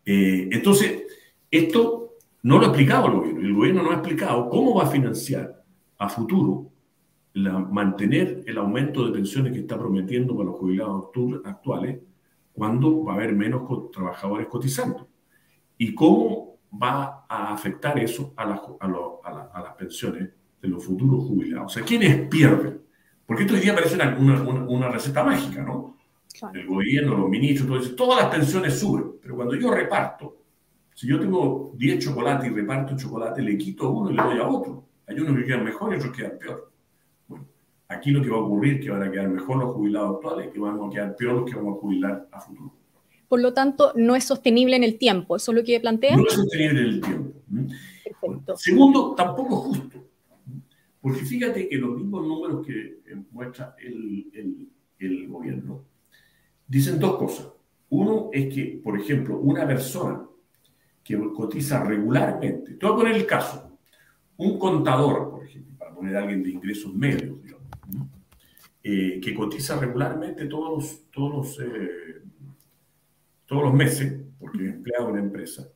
Eh, 0.04 0.48
entonces, 0.52 1.02
esto 1.50 1.97
no 2.42 2.58
lo 2.58 2.64
ha 2.64 2.68
explicado 2.68 3.06
el 3.06 3.12
gobierno. 3.12 3.40
El 3.40 3.54
gobierno 3.54 3.82
no 3.82 3.90
ha 3.90 3.94
explicado 3.94 4.48
cómo 4.48 4.74
va 4.74 4.84
a 4.84 4.90
financiar 4.90 5.62
a 5.98 6.08
futuro 6.08 6.70
mantener 7.34 8.42
el 8.46 8.58
aumento 8.58 9.06
de 9.06 9.12
pensiones 9.12 9.52
que 9.52 9.60
está 9.60 9.78
prometiendo 9.78 10.36
para 10.36 10.50
los 10.50 10.58
jubilados 10.58 11.10
actuales 11.44 11.98
cuando 12.52 13.04
va 13.04 13.12
a 13.12 13.16
haber 13.16 13.34
menos 13.34 13.90
trabajadores 13.92 14.48
cotizando. 14.48 15.08
¿Y 15.76 15.94
cómo 15.94 16.58
va 16.70 17.24
a 17.28 17.52
afectar 17.52 17.98
eso 17.98 18.34
a, 18.36 18.42
a, 18.42 19.62
las 19.62 19.74
pensiones 19.76 20.30
de 20.60 20.68
los 20.68 20.84
futuros 20.84 21.24
jubilados? 21.24 21.72
O 21.72 21.74
sea, 21.74 21.84
¿quiénes 21.84 22.28
pierden? 22.28 22.80
Porque 23.24 23.42
esto 23.42 23.54
hoy 23.54 23.60
día 23.60 23.74
parece 23.74 23.96
una, 23.96 24.42
una, 24.42 24.88
receta 24.88 25.22
mágica, 25.22 25.62
¿no? 25.62 25.96
El 26.52 26.66
gobierno, 26.66 27.16
los 27.16 27.28
ministros, 27.28 27.68
todo 27.68 27.78
eso, 27.78 27.94
todas 27.94 28.22
las 28.22 28.34
pensiones 28.34 28.78
suben, 28.78 29.12
pero 29.20 29.36
cuando 29.36 29.54
yo 29.54 29.70
reparto, 29.70 30.36
si 30.98 31.06
yo 31.06 31.20
tengo 31.20 31.74
10 31.76 32.04
chocolates 32.04 32.50
y 32.50 32.52
reparto 32.52 32.96
chocolate, 32.96 33.40
le 33.40 33.56
quito 33.56 33.88
uno 33.88 34.10
y 34.10 34.16
le 34.16 34.20
doy 34.20 34.38
a 34.40 34.48
otro. 34.48 34.84
Hay 35.06 35.16
unos 35.20 35.36
que 35.36 35.44
quedan 35.44 35.62
mejor 35.62 35.92
y 35.92 35.96
otros 35.96 36.10
que 36.10 36.22
quedan 36.22 36.38
peor. 36.40 36.72
Aquí 37.86 38.10
lo 38.10 38.20
que 38.20 38.28
va 38.28 38.38
a 38.38 38.40
ocurrir 38.40 38.78
es 38.78 38.84
que 38.84 38.90
van 38.90 39.04
a 39.04 39.12
quedar 39.12 39.28
mejor 39.28 39.58
los 39.58 39.74
jubilados 39.74 40.16
actuales 40.16 40.50
y 40.52 40.58
van 40.58 40.76
a 40.76 40.90
quedar 40.90 41.14
peor 41.14 41.34
los 41.34 41.48
que 41.48 41.54
vamos 41.54 41.76
a 41.76 41.80
jubilar 41.80 42.28
a 42.32 42.40
futuro. 42.40 42.74
Por 43.28 43.40
lo 43.40 43.54
tanto, 43.54 43.92
no 43.94 44.16
es 44.16 44.24
sostenible 44.24 44.74
en 44.74 44.82
el 44.82 44.98
tiempo. 44.98 45.36
¿Eso 45.36 45.52
es 45.52 45.58
lo 45.58 45.62
que 45.62 45.78
plantea? 45.78 46.16
No 46.16 46.26
es 46.26 46.32
sostenible 46.32 46.80
en 46.80 46.86
el 46.88 47.00
tiempo. 47.00 47.32
Perfecto. 48.02 48.56
Segundo, 48.56 49.14
tampoco 49.14 49.54
es 49.54 49.78
justo. 49.78 50.04
Porque 51.00 51.20
fíjate 51.20 51.68
que 51.68 51.76
los 51.76 51.96
mismos 51.96 52.26
números 52.26 52.66
que 52.66 52.98
muestra 53.30 53.76
el, 53.78 54.68
el 54.98 55.28
gobierno 55.28 55.84
dicen 56.66 56.98
dos 56.98 57.18
cosas. 57.18 57.46
Uno 57.90 58.30
es 58.32 58.52
que, 58.52 58.80
por 58.82 58.98
ejemplo, 58.98 59.38
una 59.38 59.64
persona 59.64 60.27
que 61.08 61.32
cotiza 61.32 61.82
regularmente, 61.82 62.74
te 62.74 62.84
voy 62.84 62.94
a 62.94 62.98
poner 62.98 63.16
el 63.16 63.24
caso, 63.24 63.78
un 64.36 64.58
contador, 64.58 65.30
por 65.30 65.42
ejemplo, 65.42 65.74
para 65.78 65.94
poner 65.94 66.14
a 66.14 66.20
alguien 66.20 66.42
de 66.42 66.50
ingresos 66.50 66.94
medios, 66.94 67.38
eh, 68.82 69.18
que 69.18 69.34
cotiza 69.34 69.80
regularmente 69.80 70.44
todos 70.44 70.70
los, 70.70 71.10
todos 71.10 71.32
los, 71.32 71.60
eh, 71.60 72.22
todos 73.46 73.62
los 73.62 73.72
meses, 73.72 74.20
porque 74.38 74.66
es 74.66 74.74
empleado 74.74 75.06
de 75.06 75.12
una 75.12 75.22
empresa, 75.22 75.66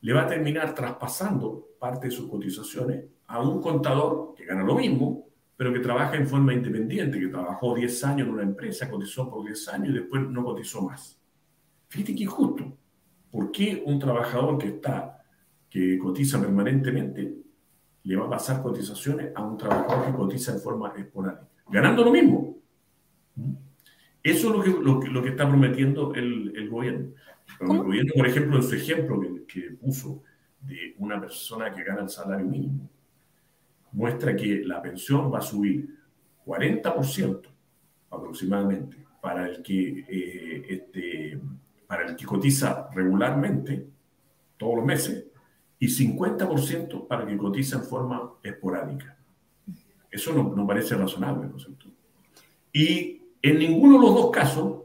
le 0.00 0.12
va 0.14 0.22
a 0.22 0.26
terminar 0.26 0.74
traspasando 0.74 1.68
parte 1.78 2.06
de 2.06 2.12
sus 2.12 2.30
cotizaciones 2.30 3.04
a 3.26 3.42
un 3.42 3.60
contador 3.60 4.34
que 4.34 4.46
gana 4.46 4.62
lo 4.62 4.76
mismo, 4.76 5.26
pero 5.54 5.70
que 5.70 5.80
trabaja 5.80 6.16
en 6.16 6.26
forma 6.26 6.54
independiente, 6.54 7.20
que 7.20 7.28
trabajó 7.28 7.74
10 7.74 8.04
años 8.04 8.26
en 8.26 8.32
una 8.32 8.42
empresa, 8.42 8.88
cotizó 8.88 9.30
por 9.30 9.44
10 9.44 9.68
años 9.68 9.90
y 9.90 9.98
después 9.98 10.22
no 10.22 10.42
cotizó 10.42 10.80
más. 10.80 11.20
Fíjate 11.88 12.14
que 12.14 12.22
injusto. 12.22 12.78
¿Por 13.32 13.50
qué 13.50 13.82
un 13.84 13.98
trabajador 13.98 14.58
que 14.58 14.68
está, 14.68 15.24
que 15.68 15.98
cotiza 15.98 16.38
permanentemente, 16.38 17.34
le 18.04 18.16
va 18.16 18.26
a 18.26 18.30
pasar 18.30 18.62
cotizaciones 18.62 19.32
a 19.34 19.42
un 19.42 19.56
trabajador 19.56 20.06
que 20.06 20.12
cotiza 20.12 20.52
en 20.52 20.60
forma 20.60 20.92
esporádica? 20.96 21.48
ganando 21.72 22.04
lo 22.04 22.12
mismo. 22.12 22.58
Eso 24.22 24.48
es 24.48 24.68
lo 24.68 25.00
que, 25.00 25.08
lo, 25.08 25.22
que 25.22 25.30
está 25.30 25.48
prometiendo 25.48 26.14
el, 26.14 26.68
gobierno. 26.68 27.12
El 27.60 27.66
gobierno, 27.66 28.12
por 28.14 28.26
ejemplo, 28.26 28.56
en 28.56 28.62
su 28.62 28.74
ejemplo 28.74 29.20
que, 29.48 29.72
puso 29.80 30.22
de 30.60 30.94
una 30.98 31.20
persona 31.20 31.74
que 31.74 31.82
gana 31.82 32.02
el 32.02 32.08
salario 32.08 32.46
mínimo, 32.46 32.88
muestra 33.92 34.36
que 34.36 34.62
la 34.64 34.80
pensión 34.80 35.32
va 35.32 35.38
a 35.38 35.42
subir 35.42 35.88
40% 36.46 37.42
aproximadamente 38.10 38.98
para 39.20 39.48
el 39.48 39.62
que, 39.62 40.04
eh, 40.08 40.66
este, 40.68 41.40
para 41.92 42.08
el 42.08 42.16
que 42.16 42.24
cotiza 42.24 42.88
regularmente 42.94 43.86
todos 44.56 44.76
los 44.76 44.84
meses 44.86 45.26
y 45.78 45.88
50% 45.88 47.06
para 47.06 47.24
el 47.24 47.28
que 47.28 47.36
cotiza 47.36 47.76
en 47.76 47.84
forma 47.84 48.32
esporádica. 48.42 49.14
Eso 50.10 50.32
no, 50.32 50.66
parece 50.66 50.94
razonable, 50.94 51.50
¿no 51.50 51.58
es 51.58 51.64
cierto? 51.64 51.88
Y 52.72 53.20
en 53.42 53.58
ninguno 53.58 53.98
de 53.98 54.06
los 54.06 54.14
dos 54.14 54.30
casos 54.30 54.84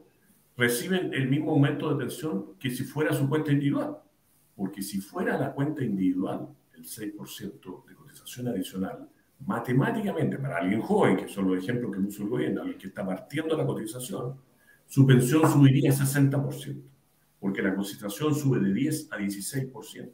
reciben 0.58 1.14
el 1.14 1.30
mismo 1.30 1.52
aumento 1.52 1.90
de 1.90 1.96
pensión 1.96 2.58
que 2.60 2.72
si 2.72 2.84
fuera 2.84 3.14
su 3.14 3.30
cuenta 3.30 3.54
individual. 3.54 4.00
Porque 4.54 4.82
si 4.82 5.00
fuera 5.00 5.38
la 5.38 5.54
cuenta 5.54 5.86
individual 5.86 6.50
el 6.76 6.84
6% 6.84 7.86
de 7.86 7.96
cotización 7.96 8.50
adicional, 8.50 9.08
matemáticamente, 9.46 10.38
para 10.40 10.58
alguien 10.58 10.82
joven, 10.82 11.16
que 11.16 11.30
son 11.30 11.48
los 11.48 11.64
ejemplos 11.64 11.90
que 11.96 12.02
puso 12.02 12.24
el 12.24 12.30
gobierno, 12.30 12.64
alguien 12.64 12.78
que 12.78 12.88
está 12.88 13.06
partiendo 13.06 13.56
la 13.56 13.66
cotización, 13.66 14.36
su 14.88 15.08
pensión 15.08 15.50
subiría 15.50 15.92
60%, 15.92 16.82
porque 17.40 17.62
la 17.62 17.76
cotización 17.76 18.34
sube 18.34 18.60
de 18.60 18.74
10 18.74 19.12
a 19.12 19.18
16%, 19.18 20.12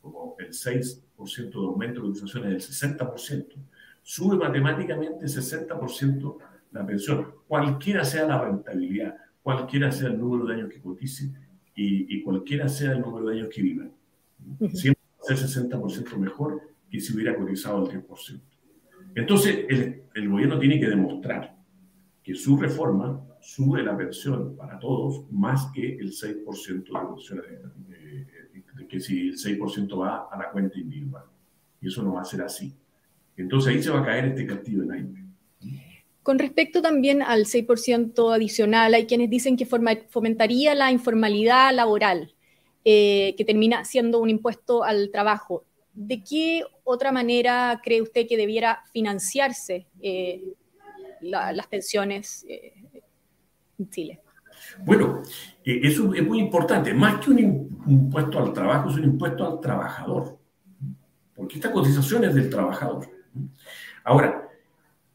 como 0.00 0.36
el 0.38 0.48
6% 0.48 1.50
de 1.50 1.66
aumento 1.66 2.00
de 2.00 2.08
cotización 2.08 2.52
es 2.52 2.82
el 2.82 2.98
60%, 2.98 3.46
sube 4.02 4.36
matemáticamente 4.36 5.26
60% 5.26 6.36
la 6.72 6.86
pensión, 6.86 7.34
cualquiera 7.46 8.04
sea 8.04 8.26
la 8.26 8.42
rentabilidad, 8.42 9.16
cualquiera 9.42 9.92
sea 9.92 10.08
el 10.08 10.18
número 10.18 10.46
de 10.46 10.54
años 10.54 10.70
que 10.70 10.80
cotice 10.80 11.30
y, 11.74 12.16
y 12.16 12.22
cualquiera 12.22 12.68
sea 12.68 12.92
el 12.92 13.00
número 13.00 13.26
de 13.26 13.38
años 13.38 13.48
que 13.52 13.62
vivan. 13.62 13.92
Siempre 14.72 15.02
va 15.18 15.34
a 15.34 15.36
ser 15.36 15.64
60% 15.64 16.16
mejor 16.16 16.62
que 16.90 17.00
si 17.00 17.14
hubiera 17.14 17.36
cotizado 17.36 17.90
el 17.90 18.02
10%. 18.02 18.40
Entonces, 19.14 19.66
el, 19.68 20.02
el, 20.14 20.28
gobierno 20.28 20.58
tiene 20.58 20.80
que 20.80 20.88
demostrar 20.88 21.54
que 22.22 22.34
su 22.34 22.56
reforma 22.56 23.20
sube 23.40 23.82
la 23.82 23.96
pensión 23.96 24.56
para 24.56 24.78
todos 24.78 25.24
más 25.30 25.70
que 25.74 25.96
el 25.96 26.12
6% 26.12 26.84
de 26.84 27.14
pensión, 27.14 27.42
de, 27.88 28.86
que 28.88 29.00
si 29.00 29.28
el 29.28 29.34
6% 29.34 30.00
va 30.00 30.28
a 30.30 30.38
la 30.38 30.50
cuenta 30.50 30.78
individual. 30.78 31.24
Y 31.80 31.88
eso 31.88 32.02
no 32.02 32.14
va 32.14 32.22
a 32.22 32.24
ser 32.24 32.42
así. 32.42 32.72
Entonces 33.36 33.74
ahí 33.74 33.82
se 33.82 33.90
va 33.90 34.00
a 34.00 34.04
caer 34.04 34.26
este 34.26 34.46
castillo 34.46 34.82
de 34.82 34.86
naipes. 34.86 35.22
Con 36.22 36.38
respecto 36.38 36.80
también 36.80 37.20
al 37.22 37.46
6% 37.46 38.32
adicional, 38.32 38.94
hay 38.94 39.06
quienes 39.06 39.28
dicen 39.28 39.56
que 39.56 39.66
fomentaría 39.66 40.74
la 40.74 40.92
informalidad 40.92 41.74
laboral, 41.74 42.32
eh, 42.84 43.34
que 43.36 43.44
termina 43.44 43.84
siendo 43.84 44.20
un 44.20 44.30
impuesto 44.30 44.84
al 44.84 45.10
trabajo. 45.10 45.64
¿De 45.94 46.22
qué 46.22 46.62
otra 46.84 47.10
manera 47.10 47.80
cree 47.82 48.00
usted 48.00 48.28
que 48.28 48.36
debiera 48.36 48.84
financiarse 48.92 49.86
eh, 50.00 50.54
la, 51.22 51.52
las 51.52 51.66
pensiones 51.66 52.44
eh, 52.48 52.72
en 53.78 53.90
Chile? 53.90 54.20
Bueno, 54.84 55.22
eh, 55.64 55.80
eso 55.82 56.12
es 56.14 56.26
muy 56.26 56.38
importante. 56.38 56.94
Más 56.94 57.24
que 57.24 57.30
un 57.30 57.38
impuesto 57.86 58.38
al 58.38 58.52
trabajo, 58.52 58.90
es 58.90 58.96
un 58.96 59.04
impuesto 59.04 59.46
al 59.46 59.60
trabajador. 59.60 60.38
Porque 61.34 61.56
esta 61.56 61.72
cotización 61.72 62.24
es 62.24 62.34
del 62.34 62.50
trabajador. 62.50 63.08
Ahora, 64.04 64.48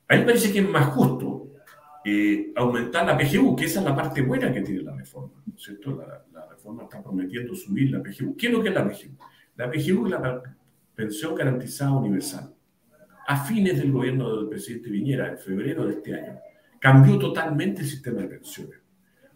a 0.08 0.14
mí 0.14 0.20
me 0.20 0.26
parece 0.26 0.52
que 0.52 0.60
es 0.60 0.70
más 0.70 0.88
justo 0.88 1.48
eh, 2.04 2.52
aumentar 2.56 3.06
la 3.06 3.18
PGU, 3.18 3.56
que 3.56 3.66
esa 3.66 3.80
es 3.80 3.86
la 3.86 3.96
parte 3.96 4.22
buena 4.22 4.52
que 4.52 4.62
tiene 4.62 4.82
la 4.82 4.96
reforma, 4.96 5.42
¿no 5.46 5.54
es 5.56 5.62
cierto? 5.62 5.96
La, 5.96 6.24
la, 6.32 6.48
reforma 6.48 6.84
está 6.84 7.04
prometiendo 7.04 7.54
subir 7.54 7.92
la 7.92 8.02
PGU. 8.02 8.36
¿Qué 8.38 8.48
es 8.48 8.54
lo 8.54 8.64
que 8.64 8.70
es 8.70 8.76
la 8.76 8.88
PGU? 8.88 9.18
La 9.56 9.70
PGU 9.70 10.06
es 10.06 10.12
la 10.12 10.42
pensión 10.96 11.36
garantizada 11.36 11.92
universal. 11.92 12.57
A 13.30 13.44
fines 13.44 13.78
del 13.78 13.92
gobierno 13.92 14.38
del 14.38 14.48
presidente 14.48 14.90
Viñera, 14.90 15.30
en 15.30 15.38
febrero 15.38 15.86
de 15.86 15.96
este 15.96 16.16
año, 16.16 16.40
cambió 16.80 17.20
totalmente 17.20 17.82
el 17.82 17.88
sistema 17.88 18.22
de 18.22 18.28
pensiones. 18.30 18.80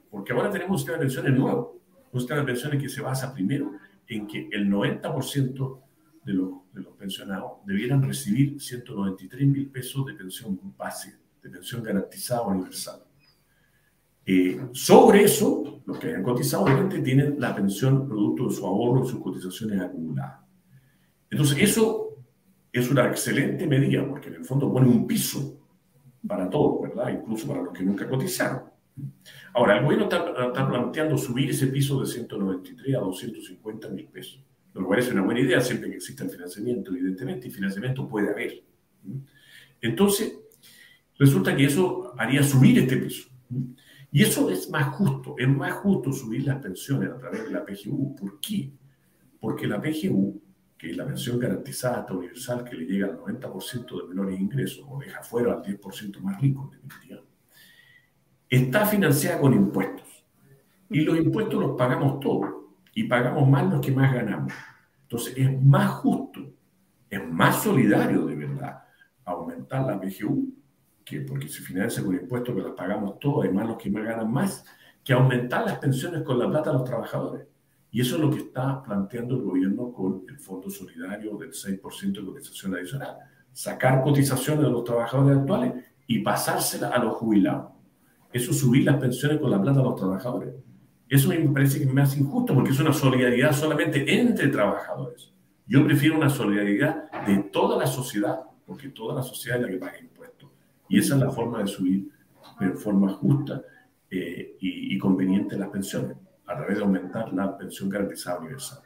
Porque 0.09 0.31
ahora 0.31 0.49
tenemos 0.49 0.71
un 0.71 0.77
sistema 0.77 0.97
de 0.97 1.03
pensiones 1.03 1.37
nuevo, 1.37 1.81
un 2.11 2.19
sistema 2.19 2.39
de 2.39 2.45
pensiones 2.45 2.81
que 2.81 2.89
se 2.89 3.01
basa 3.01 3.33
primero 3.33 3.73
en 4.07 4.27
que 4.27 4.47
el 4.51 4.69
90% 4.69 5.81
de 6.23 6.33
los, 6.33 6.51
de 6.73 6.81
los 6.81 6.95
pensionados 6.95 7.51
debieran 7.65 8.01
recibir 8.01 8.61
193 8.61 9.47
mil 9.47 9.67
pesos 9.67 10.05
de 10.05 10.13
pensión 10.13 10.57
base, 10.77 11.17
de 11.41 11.49
pensión 11.49 11.83
garantizada 11.83 12.43
universal. 12.43 13.03
Eh, 14.25 14.67
sobre 14.71 15.23
eso, 15.23 15.81
los 15.85 15.97
que 15.97 16.07
hayan 16.07 16.23
cotizado, 16.23 16.63
obviamente 16.63 16.99
tienen 16.99 17.35
la 17.39 17.53
pensión 17.53 18.07
producto 18.07 18.47
de 18.47 18.55
su 18.55 18.65
ahorro 18.65 19.03
y 19.03 19.09
sus 19.09 19.19
cotizaciones 19.19 19.81
acumuladas. 19.81 20.39
Entonces, 21.29 21.57
eso 21.59 22.10
es 22.71 22.89
una 22.89 23.07
excelente 23.07 23.67
medida, 23.67 24.07
porque 24.07 24.29
en 24.29 24.35
el 24.35 24.45
fondo 24.45 24.71
pone 24.71 24.87
un 24.87 25.05
piso 25.05 25.59
para 26.25 26.49
todos, 26.49 26.81
¿verdad? 26.81 27.09
Incluso 27.09 27.47
para 27.47 27.61
los 27.61 27.73
que 27.73 27.83
nunca 27.83 28.07
cotizaron. 28.07 28.63
Ahora, 29.53 29.77
el 29.77 29.83
gobierno 29.83 30.05
está, 30.05 30.67
planteando 30.67 31.17
subir 31.17 31.49
ese 31.49 31.67
piso 31.67 31.99
de 31.99 32.07
193 32.07 32.95
a 32.95 32.99
250 32.99 33.89
mil 33.89 34.07
pesos. 34.07 34.43
Lo 34.73 34.85
cual 34.85 34.99
es 34.99 35.11
una 35.11 35.21
buena 35.21 35.41
idea 35.41 35.59
siempre 35.59 35.89
que 35.89 35.97
exista 35.97 36.23
el 36.23 36.29
financiamiento, 36.29 36.91
evidentemente, 36.91 37.47
y 37.47 37.51
financiamiento 37.51 38.07
puede 38.07 38.29
haber. 38.29 38.63
Entonces, 39.81 40.37
resulta 41.17 41.55
que 41.55 41.65
eso 41.65 42.13
haría 42.17 42.43
subir 42.43 42.79
este 42.79 42.97
piso. 42.97 43.29
Y 44.13 44.23
eso 44.23 44.49
es 44.49 44.69
más 44.69 44.95
justo, 44.95 45.35
es 45.37 45.47
más 45.47 45.73
justo 45.73 46.11
subir 46.11 46.45
las 46.45 46.61
pensiones 46.61 47.09
a 47.09 47.17
través 47.17 47.45
de 47.45 47.51
la 47.51 47.65
PGU. 47.65 48.15
¿Por 48.15 48.39
qué? 48.39 48.71
Porque 49.39 49.67
la 49.67 49.81
PGU, 49.81 50.41
que 50.81 50.93
la 50.93 51.05
pensión 51.05 51.37
garantizada 51.37 51.99
hasta 51.99 52.15
universal 52.15 52.63
que 52.63 52.75
le 52.75 52.85
llega 52.85 53.05
al 53.05 53.19
90% 53.19 54.01
de 54.01 54.07
menores 54.07 54.39
ingresos 54.39 54.83
o 54.89 54.97
deja 54.97 55.21
fuera 55.21 55.53
al 55.53 55.61
10% 55.61 56.19
más 56.21 56.41
rico, 56.41 56.71
en 56.73 57.19
está 58.49 58.87
financiada 58.87 59.39
con 59.39 59.53
impuestos. 59.53 60.25
Y 60.89 61.01
los 61.01 61.19
impuestos 61.19 61.59
los 61.61 61.77
pagamos 61.77 62.19
todos 62.19 62.49
y 62.95 63.03
pagamos 63.03 63.47
más 63.47 63.71
los 63.71 63.79
que 63.79 63.91
más 63.91 64.11
ganamos. 64.11 64.53
Entonces 65.03 65.35
es 65.37 65.61
más 65.61 65.91
justo, 65.91 66.51
es 67.11 67.31
más 67.31 67.61
solidario 67.61 68.25
de 68.25 68.35
verdad 68.35 68.81
aumentar 69.23 69.85
la 69.85 70.01
PGU, 70.01 70.51
que 71.05 71.21
porque 71.21 71.47
se 71.47 71.61
financia 71.61 72.03
con 72.03 72.15
impuestos 72.15 72.55
que 72.55 72.61
las 72.61 72.73
pagamos 72.73 73.19
todos, 73.19 73.45
hay 73.45 73.51
más 73.51 73.67
los 73.67 73.77
que 73.77 73.91
más 73.91 74.03
ganan 74.03 74.31
más, 74.31 74.65
que 75.03 75.13
aumentar 75.13 75.63
las 75.63 75.77
pensiones 75.77 76.23
con 76.23 76.39
la 76.39 76.49
plata 76.49 76.71
de 76.71 76.77
los 76.79 76.85
trabajadores. 76.85 77.50
Y 77.91 77.99
eso 77.99 78.15
es 78.15 78.21
lo 78.21 78.31
que 78.31 78.37
está 78.37 78.81
planteando 78.81 79.35
el 79.35 79.41
gobierno 79.41 79.91
con 79.91 80.23
el 80.27 80.39
Fondo 80.39 80.69
Solidario 80.69 81.35
del 81.37 81.51
6% 81.51 82.13
de 82.13 82.25
cotización 82.25 82.73
adicional. 82.75 83.17
Sacar 83.51 84.01
cotizaciones 84.01 84.63
de 84.63 84.69
los 84.69 84.85
trabajadores 84.85 85.39
actuales 85.39 85.73
y 86.07 86.19
pasárselas 86.19 86.93
a 86.93 86.99
los 86.99 87.15
jubilados. 87.15 87.73
Eso 88.31 88.53
subir 88.53 88.85
las 88.85 88.95
pensiones 88.95 89.39
con 89.39 89.51
la 89.51 89.61
plata 89.61 89.79
de 89.79 89.83
los 89.83 89.97
trabajadores. 89.97 90.53
Eso 91.09 91.27
me 91.27 91.37
parece 91.49 91.79
que 91.79 91.83
es 91.83 91.93
más 91.93 92.17
injusto 92.17 92.53
porque 92.53 92.71
es 92.71 92.79
una 92.79 92.93
solidaridad 92.93 93.51
solamente 93.51 94.21
entre 94.21 94.47
trabajadores. 94.47 95.33
Yo 95.67 95.83
prefiero 95.85 96.15
una 96.15 96.29
solidaridad 96.29 97.11
de 97.25 97.37
toda 97.51 97.77
la 97.77 97.87
sociedad, 97.87 98.39
porque 98.65 98.87
toda 98.87 99.15
la 99.15 99.21
sociedad 99.21 99.57
es 99.57 99.63
la 99.63 99.69
que 99.69 99.77
paga 99.77 99.99
impuestos. 99.99 100.49
Y 100.87 100.99
esa 100.99 101.15
es 101.15 101.21
la 101.21 101.29
forma 101.29 101.59
de 101.59 101.67
subir 101.67 102.09
de 102.57 102.71
forma 102.71 103.09
justa 103.09 103.61
eh, 104.09 104.55
y 104.59 104.97
conveniente 104.97 105.57
las 105.57 105.69
pensiones, 105.69 106.15
a 106.51 106.57
través 106.57 106.77
de 106.77 106.83
aumentar 106.83 107.33
la 107.33 107.57
pensión 107.57 107.89
garantizada 107.89 108.39
universal. 108.39 108.79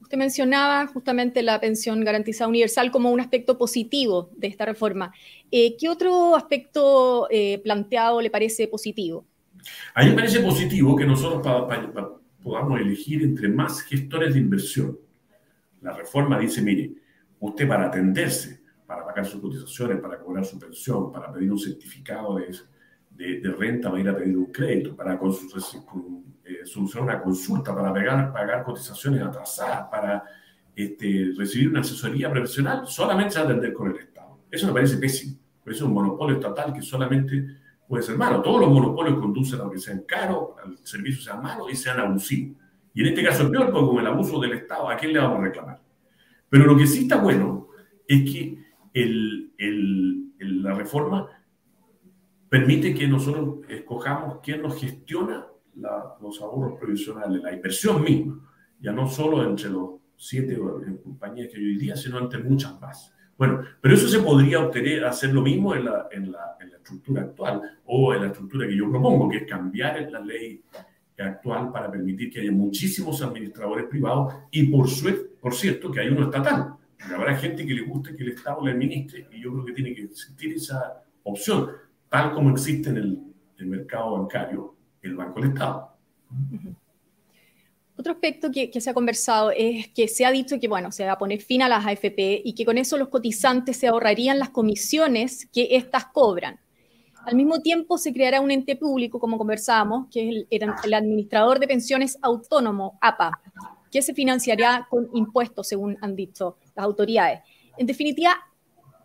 Usted 0.00 0.18
mencionaba 0.18 0.86
justamente 0.86 1.42
la 1.42 1.58
pensión 1.58 2.04
garantizada 2.04 2.48
universal 2.48 2.92
como 2.92 3.10
un 3.10 3.20
aspecto 3.20 3.58
positivo 3.58 4.30
de 4.36 4.46
esta 4.46 4.64
reforma. 4.64 5.12
Eh, 5.50 5.76
¿Qué 5.76 5.88
otro 5.88 6.36
aspecto 6.36 7.26
eh, 7.28 7.60
planteado 7.64 8.20
le 8.20 8.30
parece 8.30 8.68
positivo? 8.68 9.26
A 9.94 10.04
mí 10.04 10.10
me 10.10 10.16
parece 10.16 10.40
positivo 10.40 10.94
que 10.94 11.04
nosotros 11.04 11.42
pa, 11.42 11.66
pa, 11.66 11.92
pa, 11.92 12.20
podamos 12.40 12.80
elegir 12.80 13.24
entre 13.24 13.48
más 13.48 13.82
gestores 13.82 14.34
de 14.34 14.40
inversión. 14.40 14.96
La 15.82 15.92
reforma 15.92 16.38
dice, 16.38 16.62
mire, 16.62 16.92
usted 17.40 17.66
para 17.66 17.86
atenderse, 17.86 18.60
para 18.86 19.04
pagar 19.04 19.26
sus 19.26 19.40
cotizaciones, 19.40 19.98
para 19.98 20.20
cobrar 20.20 20.44
su 20.44 20.56
pensión, 20.58 21.10
para 21.10 21.32
pedir 21.32 21.50
un 21.50 21.58
certificado 21.58 22.36
de, 22.36 22.56
de, 23.10 23.40
de 23.40 23.52
renta, 23.52 23.90
va 23.90 23.98
a 23.98 24.00
ir 24.00 24.08
a 24.08 24.16
pedir 24.16 24.36
un 24.36 24.46
crédito, 24.46 24.94
para 24.94 25.18
con, 25.18 25.34
con, 25.84 26.24
eh, 26.46 26.64
solucionar 26.64 27.14
una 27.14 27.22
consulta, 27.22 27.74
para 27.74 27.92
pagar, 27.92 28.32
pagar 28.32 28.62
cotizaciones 28.64 29.22
atrasadas, 29.22 29.88
para 29.90 30.24
este, 30.74 31.32
recibir 31.36 31.70
una 31.70 31.80
asesoría 31.80 32.30
profesional, 32.30 32.86
solamente 32.86 33.32
se 33.32 33.40
va 33.40 33.46
a 33.46 33.48
atender 33.48 33.72
con 33.72 33.90
el 33.90 33.96
Estado. 33.96 34.38
Eso 34.50 34.68
me 34.68 34.72
parece 34.72 34.96
pésimo. 34.98 35.36
Eso 35.64 35.74
es 35.74 35.82
un 35.82 35.94
monopolio 35.94 36.36
estatal 36.36 36.72
que 36.72 36.82
solamente 36.82 37.44
puede 37.88 38.04
ser 38.04 38.16
malo. 38.16 38.40
Todos 38.42 38.60
los 38.60 38.70
monopolios 38.70 39.18
conducen 39.18 39.60
a 39.60 39.70
que 39.70 39.78
sean 39.78 40.04
caros, 40.06 40.50
al 40.64 40.78
servicio 40.86 41.22
sea 41.22 41.36
malo 41.40 41.68
y 41.68 41.74
sean 41.74 41.98
abusivos. 41.98 42.56
Y 42.94 43.00
en 43.00 43.08
este 43.08 43.24
caso 43.24 43.44
es 43.44 43.50
peor 43.50 43.72
porque 43.72 43.88
con 43.88 43.98
el 43.98 44.06
abuso 44.06 44.38
del 44.40 44.52
Estado, 44.52 44.88
¿a 44.88 44.96
quién 44.96 45.12
le 45.12 45.18
vamos 45.18 45.40
a 45.40 45.42
reclamar? 45.42 45.80
Pero 46.48 46.66
lo 46.66 46.76
que 46.76 46.86
sí 46.86 47.02
está 47.02 47.16
bueno 47.16 47.68
es 48.06 48.30
que 48.30 48.58
la 50.38 50.74
reforma 50.74 51.28
permite 52.48 52.94
que 52.94 53.08
nosotros 53.08 53.58
escojamos 53.68 54.38
quién 54.42 54.62
nos 54.62 54.80
gestiona 54.80 55.46
la, 55.76 56.14
los 56.20 56.40
ahorros 56.40 56.78
previsionales, 56.78 57.42
la 57.42 57.52
inversión 57.52 58.02
misma, 58.02 58.40
ya 58.80 58.92
no 58.92 59.08
solo 59.08 59.44
entre 59.44 59.70
los 59.70 60.00
siete 60.16 60.58
compañías 61.02 61.48
que 61.48 61.58
hay 61.58 61.66
hoy 61.66 61.76
día, 61.76 61.96
sino 61.96 62.18
entre 62.18 62.42
muchas 62.42 62.80
más. 62.80 63.12
Bueno, 63.36 63.60
pero 63.80 63.94
eso 63.94 64.08
se 64.08 64.20
podría 64.20 64.60
obtener, 64.60 65.04
hacer 65.04 65.32
lo 65.32 65.42
mismo 65.42 65.74
en 65.74 65.84
la, 65.84 66.08
en 66.10 66.32
la, 66.32 66.56
en 66.58 66.70
la 66.70 66.76
estructura 66.78 67.22
actual 67.22 67.60
o 67.84 68.14
en 68.14 68.22
la 68.22 68.26
estructura 68.28 68.66
que 68.66 68.76
yo 68.76 68.90
propongo, 68.90 69.28
que 69.28 69.38
es 69.38 69.46
cambiar 69.46 70.10
la 70.10 70.20
ley 70.20 70.62
actual 71.18 71.70
para 71.70 71.90
permitir 71.90 72.30
que 72.30 72.40
haya 72.40 72.52
muchísimos 72.52 73.22
administradores 73.22 73.86
privados 73.86 74.34
y 74.50 74.66
por, 74.66 74.88
suerte, 74.88 75.30
por 75.40 75.54
cierto 75.54 75.90
que 75.90 76.00
hay 76.00 76.08
uno 76.08 76.24
estatal. 76.24 76.74
Habrá 77.14 77.36
gente 77.36 77.66
que 77.66 77.74
le 77.74 77.82
guste 77.82 78.16
que 78.16 78.22
el 78.22 78.30
Estado 78.30 78.64
le 78.64 78.72
administre 78.72 79.28
y 79.30 79.42
yo 79.42 79.52
creo 79.52 79.64
que 79.66 79.72
tiene 79.72 79.94
que 79.94 80.02
existir 80.04 80.54
esa 80.54 81.02
opción, 81.22 81.70
tal 82.08 82.32
como 82.32 82.50
existe 82.50 82.88
en 82.88 82.96
el, 82.96 83.18
el 83.58 83.66
mercado 83.66 84.12
bancario, 84.18 84.75
Banco 85.14 85.40
del 85.40 85.50
Estado. 85.50 85.92
Otro 87.98 88.12
aspecto 88.12 88.50
que, 88.50 88.70
que, 88.70 88.80
se 88.80 88.90
ha 88.90 88.94
conversado 88.94 89.50
es 89.56 89.88
que 89.88 90.06
se 90.08 90.26
ha 90.26 90.30
dicho 90.30 90.60
que, 90.60 90.68
bueno, 90.68 90.92
se 90.92 91.06
va 91.06 91.12
a 91.12 91.18
poner 91.18 91.40
fin 91.40 91.62
a 91.62 91.68
las 91.68 91.86
AFP 91.86 92.42
y 92.44 92.54
que 92.54 92.66
con 92.66 92.76
eso 92.76 92.98
los 92.98 93.08
cotizantes 93.08 93.78
se 93.78 93.88
ahorrarían 93.88 94.38
las 94.38 94.50
comisiones 94.50 95.48
que 95.52 95.68
éstas 95.72 96.06
cobran. 96.06 96.60
Al 97.26 97.34
mismo 97.34 97.60
tiempo, 97.60 97.98
se 97.98 98.12
creará 98.12 98.40
un 98.40 98.52
ente 98.52 98.76
público, 98.76 99.18
como 99.18 99.36
conversábamos, 99.36 100.06
que 100.12 100.28
es 100.28 100.46
el, 100.50 100.72
el, 100.84 100.94
Administrador 100.94 101.58
de 101.58 101.66
Pensiones 101.66 102.18
Autónomo, 102.22 102.98
APA, 103.00 103.40
que 103.90 104.00
se 104.00 104.14
financiará 104.14 104.86
con 104.88 105.08
impuestos, 105.12 105.66
según 105.66 105.96
han 106.02 106.14
dicho 106.14 106.58
las 106.76 106.84
autoridades. 106.84 107.40
En 107.78 107.86
definitiva, 107.86 108.36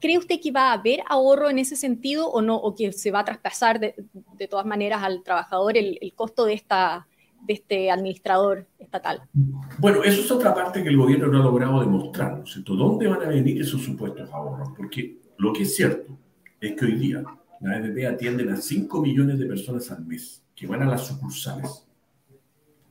¿cree 0.01 0.17
usted 0.17 0.39
que 0.41 0.51
va 0.51 0.72
a 0.72 0.74
haber 0.74 1.01
ahorro 1.08 1.50
en 1.50 1.60
ese 1.60 1.77
sentido 1.77 2.27
o 2.27 2.41
no? 2.41 2.58
¿O 2.58 2.75
que 2.75 2.91
se 2.91 3.12
va 3.12 3.20
a 3.20 3.25
traspasar 3.25 3.79
de, 3.79 3.96
de 4.38 4.48
todas 4.48 4.65
maneras 4.65 5.03
al 5.03 5.24
trabajador 5.24 5.77
el, 5.77 5.98
el 6.01 6.13
costo 6.13 6.46
de 6.46 6.53
esta 6.53 7.08
de 7.41 7.53
este 7.53 7.91
administrador 7.91 8.67
estatal? 8.79 9.22
Bueno, 9.79 10.03
eso 10.03 10.22
es 10.22 10.31
otra 10.31 10.53
parte 10.53 10.84
que 10.84 10.89
el 10.89 10.98
gobierno 10.98 11.27
no 11.27 11.39
ha 11.39 11.43
logrado 11.43 11.79
demostrar, 11.79 12.38
¿no 12.38 12.46
cierto? 12.46 12.75
¿Dónde 12.75 13.08
van 13.08 13.22
a 13.24 13.29
venir 13.29 13.62
esos 13.62 13.81
supuestos 13.81 14.29
ahorros? 14.31 14.70
Porque 14.77 15.17
lo 15.38 15.51
que 15.53 15.63
es 15.63 15.75
cierto 15.75 16.17
es 16.60 16.74
que 16.74 16.86
hoy 16.86 16.96
día 16.96 17.24
la 17.62 17.77
AFP 17.77 18.08
atienden 18.08 18.50
a 18.50 18.58
5 18.58 19.01
millones 19.01 19.39
de 19.39 19.46
personas 19.46 19.89
al 19.91 20.05
mes 20.05 20.43
que 20.55 20.67
van 20.67 20.84
a 20.84 20.86
las 20.86 21.08
sucursales 21.08 21.88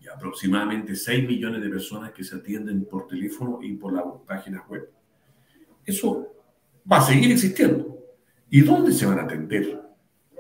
y 0.01 0.09
aproximadamente 0.09 0.97
6 0.97 1.29
millones 1.29 1.63
de 1.63 1.69
personas 1.69 2.13
que 2.13 2.25
se 2.25 2.37
atienden 2.37 2.85
por 2.85 3.07
teléfono 3.07 3.61
y 3.63 3.75
por 3.75 3.93
las 3.93 4.05
páginas 4.27 4.69
web. 4.69 4.91
Eso 5.85 6.29
va 6.91 6.99
a 6.99 7.03
seguir 7.03 7.31
existiendo. 7.33 7.99
¿Y 8.49 8.63
dónde 8.63 8.93
se 8.93 9.07
van 9.07 9.21
a 9.21 9.23
atender? 9.23 9.81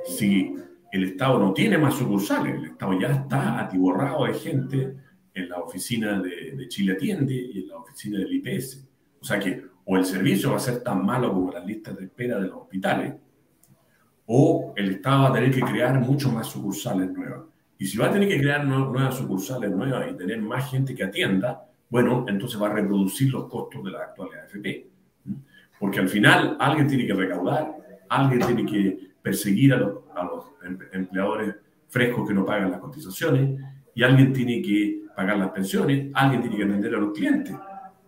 Si 0.04 0.54
el 0.92 1.04
Estado 1.04 1.38
no 1.38 1.52
tiene 1.52 1.78
más 1.78 1.94
sucursales, 1.94 2.56
el 2.56 2.64
Estado 2.66 2.98
ya 2.98 3.12
está 3.12 3.60
atiborrado 3.60 4.24
de 4.24 4.34
gente 4.34 4.96
en 5.34 5.48
la 5.48 5.58
oficina 5.58 6.20
de, 6.20 6.52
de, 6.56 6.68
Chile 6.68 6.94
Atiende 6.94 7.34
y 7.34 7.60
en 7.60 7.68
la 7.68 7.76
oficina 7.76 8.18
del 8.18 8.32
IPS. 8.32 8.88
O 9.20 9.24
sea 9.24 9.38
que 9.38 9.70
o 9.84 9.96
el 9.96 10.04
servicio 10.04 10.50
va 10.50 10.56
a 10.56 10.60
ser 10.60 10.82
tan 10.82 11.04
malo 11.04 11.32
como 11.32 11.50
las 11.52 11.66
listas 11.66 11.96
de 11.96 12.04
espera 12.04 12.38
de 12.38 12.46
los 12.46 12.58
hospitales, 12.58 13.14
o 14.26 14.72
el 14.76 14.90
Estado 14.92 15.22
va 15.22 15.28
a 15.30 15.32
tener 15.32 15.50
que 15.52 15.62
crear 15.62 15.98
mucho 15.98 16.30
más 16.30 16.46
sucursales 16.46 17.10
nuevas. 17.10 17.40
Y 17.76 17.86
si 17.86 17.98
va 17.98 18.06
a 18.06 18.12
tener 18.12 18.28
que 18.28 18.38
crear 18.38 18.64
nuevas 18.64 19.16
sucursales 19.16 19.70
nuevas 19.70 20.08
y 20.08 20.16
tener 20.16 20.40
más 20.40 20.70
gente 20.70 20.94
que 20.94 21.02
atienda, 21.02 21.66
bueno, 21.88 22.24
entonces 22.28 22.60
va 22.62 22.68
a 22.68 22.74
reproducir 22.74 23.32
los 23.32 23.48
costos 23.48 23.82
de 23.82 23.90
la 23.90 24.02
actual 24.02 24.28
AFP. 24.44 24.86
Porque 25.80 25.98
al 25.98 26.10
final 26.10 26.58
alguien 26.60 26.86
tiene 26.86 27.06
que 27.06 27.14
recaudar, 27.14 27.74
alguien 28.10 28.40
tiene 28.46 28.66
que 28.66 29.10
perseguir 29.22 29.72
a 29.72 29.78
los, 29.78 30.04
em, 30.62 30.78
empleadores 30.92 31.56
frescos 31.88 32.28
que 32.28 32.34
no 32.34 32.44
pagan 32.44 32.70
las 32.70 32.80
cotizaciones 32.80 33.58
y 33.94 34.02
alguien 34.02 34.32
tiene 34.34 34.60
que 34.60 35.04
pagar 35.16 35.38
las 35.38 35.50
pensiones, 35.50 36.08
alguien 36.12 36.42
tiene 36.42 36.56
que 36.58 36.64
atender 36.64 36.94
a 36.94 36.98
los 36.98 37.12
clientes 37.12 37.56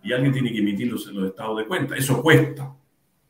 y 0.03 0.12
alguien 0.12 0.33
tiene 0.33 0.53
que 0.53 0.59
emitir 0.59 0.92
los, 0.92 1.07
los 1.07 1.31
estados 1.31 1.57
de 1.57 1.66
cuenta. 1.66 1.96
Eso 1.96 2.23
cuesta. 2.23 2.75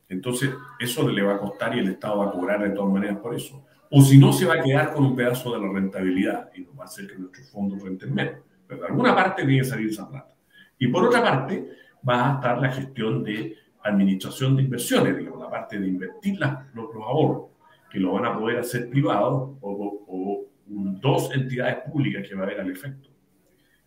Entonces, 0.08 0.50
eso 0.80 1.08
le 1.08 1.22
va 1.22 1.36
a 1.36 1.38
costar 1.38 1.76
y 1.76 1.78
el 1.78 1.88
Estado 1.90 2.18
va 2.18 2.26
a 2.26 2.32
cobrar 2.32 2.62
de 2.62 2.70
todas 2.70 2.92
maneras 2.92 3.18
por 3.18 3.34
eso. 3.34 3.64
O 3.90 4.02
si 4.02 4.18
no, 4.18 4.32
se 4.32 4.44
va 4.44 4.54
a 4.54 4.62
quedar 4.62 4.92
con 4.92 5.04
un 5.04 5.14
pedazo 5.14 5.52
de 5.52 5.64
la 5.64 5.72
rentabilidad 5.72 6.50
y 6.54 6.62
nos 6.62 6.76
va 6.76 6.82
a 6.82 6.86
hacer 6.86 7.06
que 7.06 7.16
nuestros 7.16 7.48
fondos 7.48 7.80
renten 7.80 8.12
menos. 8.12 8.40
Pero 8.66 8.80
de 8.80 8.86
alguna 8.88 9.14
parte 9.14 9.44
tiene 9.44 9.58
que 9.58 9.68
salir 9.68 9.88
esa 9.88 10.08
plata. 10.08 10.34
Y 10.78 10.88
por 10.88 11.04
otra 11.04 11.22
parte, 11.22 11.68
va 12.08 12.32
a 12.32 12.34
estar 12.34 12.58
la 12.58 12.72
gestión 12.72 13.22
de 13.22 13.56
administración 13.84 14.56
de 14.56 14.62
inversiones, 14.62 15.16
digamos, 15.16 15.40
la 15.40 15.50
parte 15.50 15.78
de 15.78 15.86
invertir 15.86 16.38
los, 16.38 16.94
los 16.94 17.04
ahorros 17.04 17.50
que 17.90 17.98
lo 17.98 18.12
van 18.12 18.24
a 18.24 18.38
poder 18.38 18.58
hacer 18.58 18.88
privados 18.88 19.56
o, 19.60 20.04
o, 20.08 20.46
dos 20.66 21.34
entidades 21.34 21.78
públicas 21.90 22.26
que 22.26 22.34
va 22.34 22.42
a 22.42 22.44
haber 22.44 22.60
al 22.60 22.70
efecto. 22.70 23.10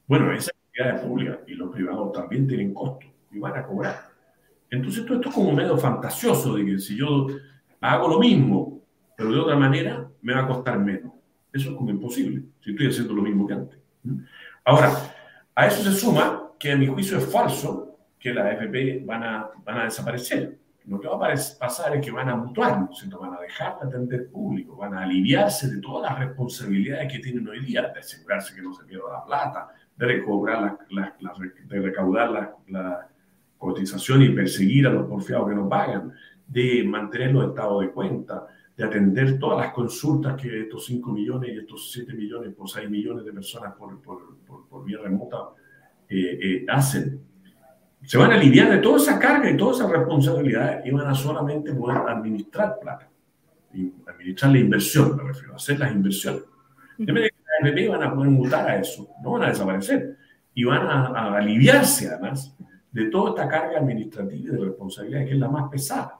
Bueno, 0.05 0.31
esas 0.31 0.53
entidades 0.67 1.01
públicas 1.01 1.39
y 1.47 1.55
los 1.55 1.73
privados 1.73 2.11
también 2.11 2.47
tienen 2.47 2.73
costos 2.73 3.09
y 3.31 3.39
van 3.39 3.57
a 3.57 3.65
cobrar. 3.65 4.09
Entonces 4.69 5.03
todo 5.05 5.15
esto 5.15 5.29
es 5.29 5.35
como 5.35 5.51
medio 5.53 5.77
fantasioso 5.77 6.55
de 6.55 6.65
que 6.65 6.79
si 6.79 6.95
yo 6.95 7.27
hago 7.81 8.07
lo 8.07 8.19
mismo, 8.19 8.81
pero 9.17 9.31
de 9.31 9.39
otra 9.39 9.55
manera, 9.55 10.07
me 10.21 10.33
va 10.33 10.41
a 10.41 10.47
costar 10.47 10.77
menos. 10.77 11.13
Eso 11.51 11.71
es 11.71 11.75
como 11.75 11.89
imposible, 11.89 12.43
si 12.59 12.71
estoy 12.71 12.87
haciendo 12.87 13.13
lo 13.13 13.23
mismo 13.23 13.47
que 13.47 13.53
antes. 13.53 13.79
Ahora, 14.63 14.91
a 15.55 15.67
eso 15.67 15.81
se 15.81 15.97
suma 15.97 16.51
que 16.59 16.71
a 16.71 16.75
mi 16.75 16.85
juicio 16.85 17.17
es 17.17 17.25
falso 17.31 17.84
que 18.25 18.33
las 18.33 18.45
AFP 18.57 19.05
van 19.05 19.23
a, 19.23 19.49
van 19.63 19.77
a 19.77 19.83
desaparecer 19.83 20.57
lo 20.87 20.99
que 20.99 21.07
va 21.07 21.15
a 21.15 21.35
pasar 21.59 21.95
es 21.95 22.03
que 22.03 22.11
van 22.11 22.27
a 22.29 22.35
mutuar, 22.35 22.79
¿no? 22.79 23.19
van 23.19 23.33
a 23.35 23.39
dejar 23.39 23.79
de 23.79 23.87
atender 23.87 24.29
público, 24.29 24.75
van 24.77 24.95
a 24.95 25.03
aliviarse 25.03 25.69
de 25.69 25.79
todas 25.79 26.11
las 26.11 26.19
responsabilidades 26.27 27.11
que 27.11 27.19
tienen 27.19 27.47
hoy 27.47 27.63
día, 27.63 27.83
de 27.83 27.99
asegurarse 27.99 28.55
que 28.55 28.63
no 28.63 28.73
se 28.73 28.83
pierda 28.85 29.11
la 29.11 29.25
plata, 29.25 29.67
de, 29.95 30.05
recobrar 30.07 30.77
la, 30.89 31.15
la, 31.19 31.33
de 31.67 31.81
recaudar 31.81 32.29
la, 32.31 32.55
la, 32.69 33.07
cotización 33.57 34.21
y 34.23 34.29
perseguir 34.29 34.85
a 34.85 34.91
los 34.91 35.07
porfiados 35.07 35.49
que 35.49 35.55
no 35.55 35.69
pagan, 35.69 36.13
de 36.47 36.83
mantener 36.83 37.31
los 37.31 37.49
estados 37.49 37.81
de 37.81 37.91
cuenta, 37.91 38.47
de 38.75 38.83
atender 38.83 39.39
todas 39.39 39.65
las 39.65 39.73
consultas 39.73 40.39
que 40.39 40.61
estos 40.61 40.85
5 40.85 41.11
millones 41.11 41.51
y 41.51 41.59
estos 41.59 41.91
7 41.91 42.13
millones 42.13 42.53
por 42.53 42.69
6 42.69 42.89
millones 42.89 43.25
de 43.25 43.33
personas 43.33 43.73
por, 43.73 43.99
por, 44.01 44.37
por, 44.45 44.67
por 44.67 44.83
vía 44.83 44.99
remota 45.01 45.49
eh, 46.07 46.39
eh, 46.39 46.65
hacen 46.67 47.24
se 48.05 48.17
van 48.17 48.31
a 48.31 48.35
aliviar 48.35 48.69
de 48.69 48.77
toda 48.77 48.97
esa 48.97 49.19
carga 49.19 49.49
y 49.49 49.57
toda 49.57 49.73
esa 49.73 49.91
responsabilidad 49.91 50.83
y 50.85 50.91
van 50.91 51.07
a 51.07 51.15
solamente 51.15 51.73
poder 51.73 51.97
administrar 52.07 52.79
plata, 52.79 53.09
administrar 54.07 54.51
la 54.51 54.59
inversión, 54.59 55.17
me 55.17 55.23
refiero, 55.23 55.55
hacer 55.55 55.79
las 55.79 55.91
inversiones. 55.91 56.43
De 56.97 57.11
manera 57.11 57.29
que 57.29 57.81
las 57.81 57.89
van 57.89 58.03
a 58.03 58.13
poder 58.13 58.29
mutar 58.29 58.69
a 58.69 58.77
eso, 58.77 59.07
no 59.23 59.31
van 59.31 59.43
a 59.43 59.47
desaparecer 59.49 60.17
y 60.53 60.63
van 60.63 60.87
a, 60.87 61.07
a, 61.07 61.37
aliviarse 61.37 62.07
además 62.07 62.55
de 62.91 63.05
toda 63.09 63.31
esta 63.31 63.49
carga 63.49 63.79
administrativa 63.79 64.49
y 64.49 64.55
de 64.55 64.65
responsabilidad 64.65 65.25
que 65.25 65.31
es 65.31 65.39
la 65.39 65.49
más 65.49 65.69
pesada. 65.69 66.19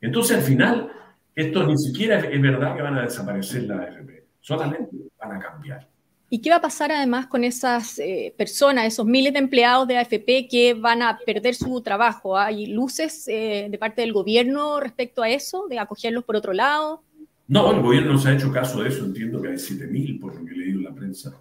Entonces 0.00 0.36
al 0.36 0.42
final, 0.42 0.92
esto 1.34 1.66
ni 1.66 1.78
siquiera 1.78 2.18
es 2.18 2.42
verdad 2.42 2.76
que 2.76 2.82
van 2.82 2.98
a 2.98 3.02
desaparecer 3.02 3.62
las 3.62 3.88
AFP, 3.88 4.26
solamente 4.40 4.96
van 5.18 5.32
a 5.32 5.38
cambiar. 5.38 5.93
¿Y 6.30 6.40
qué 6.40 6.50
va 6.50 6.56
a 6.56 6.60
pasar 6.60 6.90
además 6.90 7.26
con 7.26 7.44
esas 7.44 7.98
eh, 7.98 8.34
personas, 8.36 8.86
esos 8.86 9.06
miles 9.06 9.32
de 9.32 9.38
empleados 9.38 9.86
de 9.86 9.98
AFP 9.98 10.48
que 10.50 10.74
van 10.74 11.02
a 11.02 11.18
perder 11.18 11.54
su 11.54 11.80
trabajo? 11.82 12.36
¿Hay 12.36 12.66
luces 12.66 13.28
eh, 13.28 13.68
de 13.70 13.78
parte 13.78 14.00
del 14.00 14.12
gobierno 14.12 14.80
respecto 14.80 15.22
a 15.22 15.28
eso, 15.28 15.66
de 15.68 15.78
acogerlos 15.78 16.24
por 16.24 16.36
otro 16.36 16.52
lado? 16.52 17.02
No, 17.46 17.72
el 17.72 17.82
gobierno 17.82 18.14
no 18.14 18.18
se 18.18 18.30
ha 18.30 18.34
hecho 18.34 18.50
caso 18.50 18.82
de 18.82 18.88
eso. 18.88 19.04
Entiendo 19.04 19.40
que 19.42 19.48
hay 19.48 19.54
7.000, 19.54 20.20
por 20.20 20.34
lo 20.34 20.44
que 20.44 20.54
he 20.54 20.56
leído 20.56 20.78
en 20.78 20.84
la 20.84 20.94
prensa, 20.94 21.38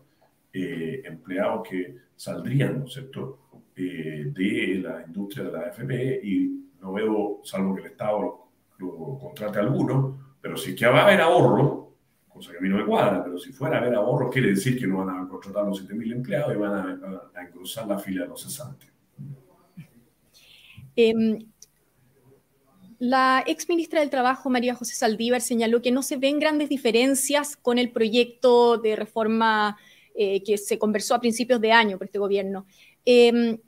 eh, 0.51 1.01
empleados 1.05 1.67
que 1.67 1.95
saldrían, 2.15 2.79
¿no 2.79 2.85
es 2.85 2.93
cierto?, 2.93 3.39
eh, 3.75 4.25
de 4.27 4.81
la 4.83 5.03
industria 5.07 5.45
de 5.45 5.51
la 5.51 5.59
AFP 5.61 6.21
y 6.23 6.69
no 6.79 6.93
veo, 6.93 7.39
salvo 7.43 7.73
que 7.73 7.81
el 7.81 7.87
Estado 7.87 8.19
lo, 8.19 8.49
lo 8.77 9.17
contrate 9.17 9.57
a 9.57 9.61
alguno, 9.61 10.35
pero 10.39 10.55
es 10.55 10.75
que 10.75 10.85
va 10.85 10.99
a 10.99 11.05
haber 11.05 11.21
ahorro, 11.21 11.92
cosa 12.33 12.51
que 12.51 12.57
a 12.57 12.61
mí 12.61 12.69
no 12.69 12.77
me 12.77 12.85
cuadra, 12.85 13.23
pero 13.23 13.37
si 13.37 13.51
fuera 13.51 13.77
a 13.77 13.81
haber 13.81 13.95
ahorros, 13.95 14.31
quiere 14.31 14.49
decir 14.49 14.79
que 14.79 14.87
no 14.87 15.05
van 15.05 15.25
a 15.25 15.27
contratar 15.27 15.65
los 15.65 15.87
7.000 15.87 16.11
empleados 16.11 16.53
y 16.53 16.57
van 16.57 16.73
a, 16.73 17.39
a, 17.39 17.45
engrosar 17.45 17.87
la 17.87 17.99
fila 17.99 18.23
de 18.23 18.29
los 18.29 18.41
cesantes. 18.41 18.89
Eh, 20.95 21.13
la 22.99 23.43
ex 23.45 23.67
ministra 23.67 23.99
del 23.99 24.09
Trabajo, 24.09 24.49
María 24.49 24.75
José 24.75 24.95
Saldívar, 24.95 25.41
señaló 25.41 25.81
que 25.81 25.91
no 25.91 26.03
se 26.03 26.17
ven 26.17 26.39
grandes 26.39 26.69
diferencias 26.69 27.55
con 27.55 27.77
el 27.77 27.91
proyecto 27.91 28.77
de 28.77 28.95
reforma 28.95 29.77
eh, 30.15 30.43
que 30.43 30.57
se 30.57 30.79
conversó 30.79 31.15
a 31.15 31.19
principios 31.19 31.59
de 31.59 31.71
año 31.71 31.97
por 31.97 32.05
este 32.05 32.19
gobierno. 32.19 32.65
Eh, 33.05 33.59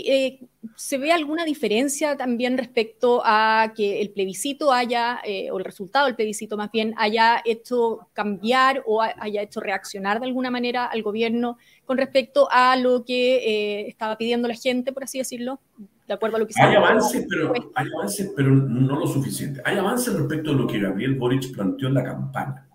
eh, 0.00 0.40
¿Se 0.76 0.96
ve 0.96 1.10
alguna 1.10 1.44
diferencia 1.44 2.16
también 2.16 2.56
respecto 2.56 3.20
a 3.24 3.72
que 3.76 4.00
el 4.00 4.10
plebiscito 4.10 4.72
haya, 4.72 5.20
eh, 5.24 5.50
o 5.50 5.58
el 5.58 5.64
resultado 5.64 6.06
del 6.06 6.14
plebiscito 6.14 6.56
más 6.56 6.70
bien, 6.70 6.94
haya 6.96 7.42
hecho 7.44 8.08
cambiar 8.12 8.82
o 8.86 9.02
haya 9.02 9.42
hecho 9.42 9.60
reaccionar 9.60 10.20
de 10.20 10.26
alguna 10.26 10.50
manera 10.50 10.86
al 10.86 11.02
gobierno 11.02 11.58
con 11.84 11.98
respecto 11.98 12.48
a 12.50 12.76
lo 12.76 13.04
que 13.04 13.36
eh, 13.36 13.88
estaba 13.88 14.16
pidiendo 14.16 14.46
la 14.46 14.54
gente, 14.54 14.92
por 14.92 15.04
así 15.04 15.18
decirlo? 15.18 15.60
De 16.06 16.14
acuerdo 16.14 16.36
a 16.36 16.40
lo 16.40 16.46
que 16.46 16.54
hay 16.56 16.74
avances, 16.76 17.26
pero 17.28 17.52
hay 17.74 17.86
avances, 17.94 18.32
pero 18.36 18.50
no 18.50 19.00
lo 19.00 19.06
suficiente. 19.06 19.60
Hay 19.64 19.76
avances 19.76 20.14
respecto 20.14 20.52
a 20.52 20.54
lo 20.54 20.66
que 20.66 20.78
Gabriel 20.78 21.16
Boric 21.16 21.52
planteó 21.52 21.88
en 21.88 21.94
la 21.94 22.04
campaña. 22.04 22.68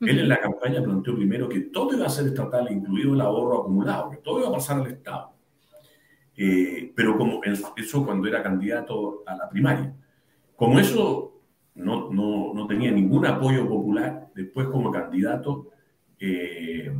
Él 0.00 0.20
en 0.20 0.28
la 0.28 0.40
campaña 0.40 0.82
planteó 0.82 1.14
primero 1.14 1.48
que 1.48 1.60
todo 1.60 1.94
iba 1.94 2.06
a 2.06 2.10
ser 2.10 2.26
estatal, 2.26 2.70
incluido 2.70 3.14
el 3.14 3.20
ahorro 3.20 3.60
acumulado, 3.60 4.10
que 4.10 4.18
todo 4.18 4.40
iba 4.40 4.48
a 4.48 4.52
pasar 4.52 4.80
al 4.80 4.86
Estado 4.88 5.35
Eh, 6.36 6.92
pero 6.94 7.16
como 7.16 7.40
eso 7.44 8.04
cuando 8.04 8.28
era 8.28 8.42
candidato 8.42 9.22
a 9.26 9.36
la 9.36 9.48
primaria. 9.48 9.94
Como 10.54 10.78
eso 10.78 11.40
no, 11.76 12.10
no, 12.10 12.52
no 12.54 12.66
tenía 12.66 12.90
ningún 12.90 13.26
apoyo 13.26 13.68
popular, 13.68 14.28
después 14.34 14.68
como 14.68 14.90
candidato 14.90 15.70
eh, 16.18 16.92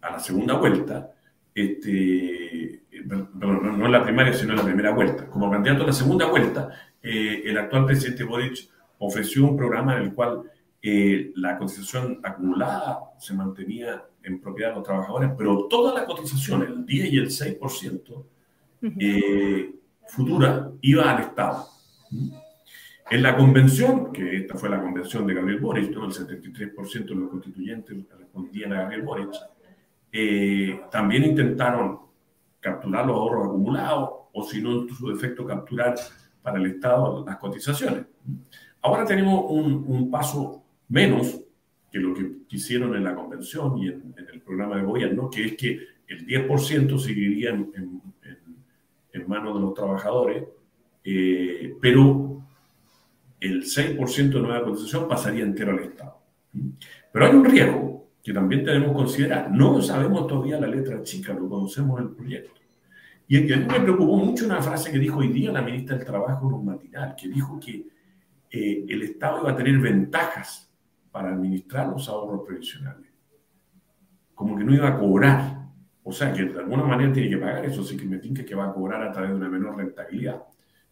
a 0.00 0.12
la 0.12 0.18
segunda 0.20 0.54
vuelta, 0.54 1.12
este, 1.54 2.82
no 3.04 3.86
en 3.86 3.92
la 3.92 4.04
primaria, 4.04 4.32
sino 4.32 4.52
en 4.52 4.58
la 4.58 4.64
primera 4.64 4.92
vuelta. 4.92 5.28
Como 5.28 5.50
candidato 5.50 5.84
a 5.84 5.86
la 5.86 5.92
segunda 5.92 6.26
vuelta, 6.26 6.70
eh, 7.02 7.42
el 7.44 7.58
actual 7.58 7.86
presidente 7.86 8.24
Boric 8.24 8.68
ofreció 8.98 9.44
un 9.44 9.56
programa 9.56 9.96
en 9.96 10.02
el 10.02 10.14
cual 10.14 10.42
eh, 10.82 11.32
la 11.36 11.58
cotización 11.58 12.20
acumulada 12.22 13.00
se 13.18 13.34
mantenía 13.34 14.04
en 14.22 14.40
propiedad 14.40 14.70
de 14.70 14.76
los 14.76 14.84
trabajadores, 14.84 15.30
pero 15.36 15.66
toda 15.68 15.94
la 15.94 16.06
cotización, 16.06 16.62
el 16.62 16.86
10 16.86 17.12
y 17.12 17.18
el 17.18 17.26
6% 17.28 18.24
eh, 18.82 19.74
futura, 20.06 20.70
iba 20.80 21.10
al 21.10 21.22
Estado. 21.22 21.66
En 23.10 23.22
la 23.22 23.36
convención, 23.36 24.12
que 24.12 24.36
esta 24.36 24.56
fue 24.56 24.68
la 24.68 24.82
convención 24.82 25.26
de 25.26 25.34
Gabriel 25.34 25.60
Boric, 25.60 25.88
el 25.88 25.96
73% 25.96 27.06
de 27.06 27.14
los 27.14 27.30
constituyentes 27.30 27.96
respondían 28.18 28.72
a 28.74 28.82
Gabriel 28.82 29.02
Boric, 29.02 29.30
eh, 30.12 30.80
también 30.90 31.24
intentaron 31.24 32.00
capturar 32.60 33.06
los 33.06 33.16
ahorros 33.16 33.46
acumulados 33.46 34.10
o 34.32 34.42
si 34.44 34.60
no, 34.60 34.82
en 34.82 34.94
su 34.94 35.08
defecto, 35.08 35.46
capturar 35.46 35.94
para 36.42 36.58
el 36.58 36.66
Estado 36.66 37.24
las 37.26 37.38
cotizaciones. 37.38 38.04
Ahora 38.82 39.04
tenemos 39.04 39.44
un, 39.48 40.10
paso 40.10 40.62
menos 40.88 41.40
que 41.90 41.98
lo 41.98 42.14
que 42.14 42.30
quisieron 42.46 42.94
en 42.94 43.04
la 43.04 43.14
convención 43.14 43.78
y 43.78 43.88
en, 43.88 44.14
el 44.32 44.40
programa 44.40 44.76
de 44.76 44.82
gobierno, 44.82 45.30
que 45.30 45.46
es 45.46 45.56
que 45.56 45.80
el 46.06 46.26
10% 46.26 46.98
seguiría 46.98 47.50
en, 47.50 47.70
en, 47.74 48.02
manos 49.26 49.54
de 49.54 49.60
los 49.60 49.74
trabajadores, 49.74 50.44
eh, 51.02 51.74
pero 51.80 52.42
el 53.40 53.62
6% 53.64 54.30
de 54.30 54.40
nueva 54.40 54.64
cotización 54.64 55.08
pasaría 55.08 55.44
entero 55.44 55.72
al 55.72 55.80
Estado. 55.80 56.18
Pero 57.12 57.26
hay 57.26 57.34
un 57.34 57.44
riesgo 57.44 58.08
que 58.22 58.32
también 58.32 58.64
tenemos 58.64 58.88
que 58.88 58.94
considerar. 58.94 59.50
No 59.50 59.80
sabemos 59.80 60.26
todavía 60.26 60.60
la 60.60 60.66
letra 60.66 61.02
chica, 61.02 61.32
lo 61.32 61.48
conocemos 61.48 62.00
el 62.00 62.10
proyecto. 62.10 62.60
Y 63.26 63.36
a 63.52 63.56
mí 63.56 63.66
me 63.66 63.80
preocupó 63.80 64.16
mucho 64.16 64.46
una 64.46 64.62
frase 64.62 64.90
que 64.90 64.98
dijo 64.98 65.18
hoy 65.18 65.28
día 65.28 65.52
la 65.52 65.62
ministra 65.62 65.96
del 65.96 66.06
Trabajo 66.06 66.48
en 66.48 66.54
un 66.54 66.64
matinal, 66.64 67.14
que 67.14 67.28
dijo 67.28 67.60
que 67.60 67.86
eh, 68.50 68.86
el 68.88 69.02
Estado 69.02 69.40
iba 69.42 69.52
a 69.52 69.56
tener 69.56 69.78
ventajas 69.78 70.72
para 71.10 71.30
administrar 71.30 71.88
los 71.88 72.08
ahorros 72.08 72.46
previsionales. 72.46 73.10
Como 74.34 74.56
que 74.56 74.64
no 74.64 74.74
iba 74.74 74.88
a 74.88 74.98
cobrar. 74.98 75.57
O 76.08 76.12
sea, 76.12 76.32
que 76.32 76.42
de 76.42 76.58
alguna 76.58 76.84
manera 76.84 77.12
tiene 77.12 77.28
que 77.28 77.36
pagar 77.36 77.66
eso, 77.66 77.84
sí 77.84 77.94
que 77.94 78.06
me 78.06 78.16
tinca 78.16 78.42
que 78.42 78.54
va 78.54 78.70
a 78.70 78.72
cobrar 78.72 79.02
a 79.02 79.12
través 79.12 79.28
de 79.28 79.36
una 79.36 79.50
menor 79.50 79.76
rentabilidad. 79.76 80.42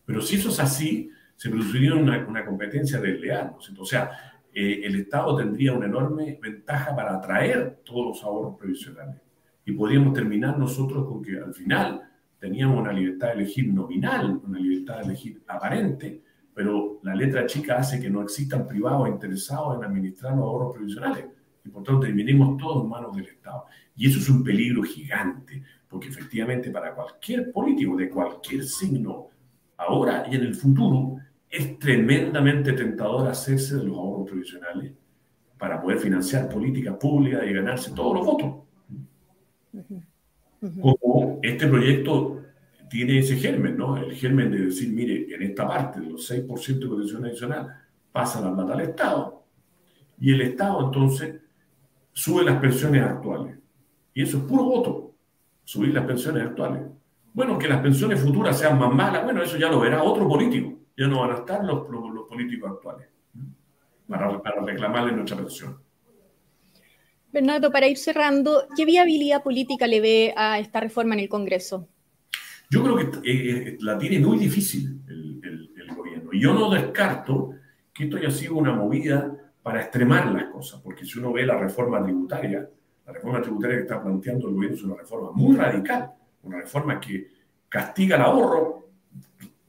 Pero 0.04 0.20
si 0.20 0.36
eso 0.36 0.50
es 0.50 0.60
así, 0.60 1.10
se 1.34 1.48
produciría 1.48 1.94
una, 1.94 2.26
una 2.28 2.44
competencia 2.44 3.00
desleal. 3.00 3.52
¿no? 3.52 3.82
O 3.82 3.86
sea, 3.86 4.10
eh, 4.52 4.82
el 4.84 4.94
Estado 4.96 5.34
tendría 5.34 5.72
una 5.72 5.86
enorme 5.86 6.38
ventaja 6.42 6.94
para 6.94 7.16
atraer 7.16 7.78
todos 7.82 8.08
los 8.08 8.24
ahorros 8.24 8.58
previsionales. 8.58 9.16
Y 9.64 9.72
podríamos 9.72 10.12
terminar 10.12 10.58
nosotros 10.58 11.06
con 11.06 11.22
que 11.22 11.38
al 11.38 11.54
final 11.54 12.02
teníamos 12.38 12.78
una 12.78 12.92
libertad 12.92 13.28
de 13.28 13.32
elegir 13.32 13.72
nominal, 13.72 14.38
una 14.44 14.58
libertad 14.58 14.98
de 14.98 15.04
elegir 15.04 15.42
aparente, 15.48 16.20
pero 16.52 17.00
la 17.02 17.14
letra 17.14 17.46
chica 17.46 17.78
hace 17.78 17.98
que 17.98 18.10
no 18.10 18.20
existan 18.20 18.66
privados 18.66 19.08
interesados 19.08 19.78
en 19.78 19.84
administrar 19.84 20.36
los 20.36 20.44
ahorros 20.44 20.74
previsionales. 20.74 21.24
Y 21.66 21.70
por 21.70 21.82
tanto 21.82 22.00
terminemos 22.06 22.56
todos 22.56 22.84
en 22.84 22.88
manos 22.88 23.16
del 23.16 23.26
Estado. 23.26 23.64
Y 23.96 24.08
eso 24.08 24.18
es 24.18 24.28
un 24.28 24.44
peligro 24.44 24.82
gigante, 24.82 25.62
porque 25.88 26.08
efectivamente 26.08 26.70
para 26.70 26.94
cualquier 26.94 27.50
político 27.50 27.96
de 27.96 28.08
cualquier 28.08 28.64
signo, 28.64 29.28
ahora 29.76 30.26
y 30.30 30.36
en 30.36 30.42
el 30.42 30.54
futuro, 30.54 31.16
es 31.50 31.78
tremendamente 31.78 32.72
tentador 32.72 33.28
hacerse 33.28 33.76
de 33.76 33.84
los 33.84 33.96
ahorros 33.96 34.28
provisionales 34.28 34.92
para 35.58 35.80
poder 35.80 35.98
financiar 35.98 36.48
políticas 36.48 36.96
públicas 36.96 37.42
y 37.46 37.52
ganarse 37.52 37.92
todos 37.92 38.14
los 38.14 38.26
votos. 38.26 38.54
Como 40.80 41.38
este 41.42 41.66
proyecto 41.66 42.42
tiene 42.88 43.18
ese 43.18 43.36
germen, 43.36 43.76
¿no? 43.76 43.96
El 43.96 44.12
germen 44.12 44.50
de 44.50 44.66
decir, 44.66 44.92
mire, 44.92 45.34
en 45.34 45.42
esta 45.42 45.66
parte 45.66 46.00
de 46.00 46.10
los 46.10 46.30
6% 46.30 46.78
de 46.78 46.88
cotización 46.88 47.24
adicional 47.24 47.68
pasa 48.12 48.40
la 48.40 48.54
plata 48.54 48.74
al 48.74 48.80
Estado 48.80 49.44
y 50.18 50.32
el 50.32 50.40
Estado 50.42 50.86
entonces 50.86 51.40
sube 52.16 52.42
las 52.42 52.58
pensiones 52.58 53.02
actuales. 53.02 53.58
Y 54.14 54.22
eso 54.22 54.38
es 54.38 54.44
puro 54.44 54.64
voto, 54.64 55.14
subir 55.64 55.92
las 55.92 56.06
pensiones 56.06 56.42
actuales. 56.46 56.82
Bueno, 57.34 57.58
que 57.58 57.68
las 57.68 57.82
pensiones 57.82 58.20
futuras 58.20 58.58
sean 58.58 58.78
más 58.78 58.92
malas, 58.92 59.24
bueno, 59.24 59.42
eso 59.42 59.58
ya 59.58 59.68
lo 59.68 59.78
verá 59.78 60.02
otro 60.02 60.26
político 60.26 60.76
ya 60.96 61.06
no 61.06 61.20
van 61.20 61.32
a 61.32 61.34
estar 61.34 61.64
los, 61.64 61.88
los, 61.90 62.26
políticos 62.26 62.70
actuales 62.72 63.08
para, 64.08 64.42
para 64.42 64.62
reclamarle 64.62 65.12
nuestra 65.12 65.36
pensión. 65.36 65.78
Bernardo, 67.32 67.70
para 67.70 67.86
ir 67.86 67.98
cerrando, 67.98 68.66
¿qué 68.76 68.84
viabilidad 68.84 69.42
política 69.42 69.86
le 69.86 70.00
ve 70.00 70.34
a 70.36 70.58
esta 70.58 70.80
reforma 70.80 71.14
en 71.14 71.20
el 71.20 71.28
Congreso? 71.28 71.88
Yo 72.70 72.82
creo 72.82 72.96
que 72.96 73.30
eh, 73.30 73.68
eh, 73.68 73.76
la 73.80 73.98
tiene 73.98 74.18
muy 74.20 74.38
difícil 74.38 75.02
el, 75.06 75.70
el, 75.76 75.94
gobierno. 75.94 76.30
Y 76.32 76.40
yo 76.40 76.52
no 76.52 76.70
descarto 76.70 77.50
que 77.92 78.04
esto 78.04 78.16
haya 78.16 78.30
sido 78.30 78.54
una 78.56 78.72
movida 78.72 79.45
para 79.66 79.80
extremar 79.80 80.30
las 80.32 80.44
cosas, 80.44 80.80
porque 80.80 81.04
si 81.04 81.18
uno 81.18 81.32
ve 81.32 81.44
la 81.44 81.58
reforma 81.58 82.00
tributaria, 82.00 82.70
la 83.04 83.12
reforma 83.12 83.42
tributaria 83.42 83.78
que 83.78 83.82
está 83.82 84.00
planteando 84.00 84.46
el 84.46 84.54
gobierno 84.54 84.76
es 84.76 84.84
una 84.84 84.94
reforma 84.94 85.32
muy 85.32 85.56
radical, 85.56 86.12
una 86.44 86.58
reforma 86.58 87.00
que 87.00 87.32
castiga 87.68 88.14
el 88.14 88.22
ahorro, 88.22 88.90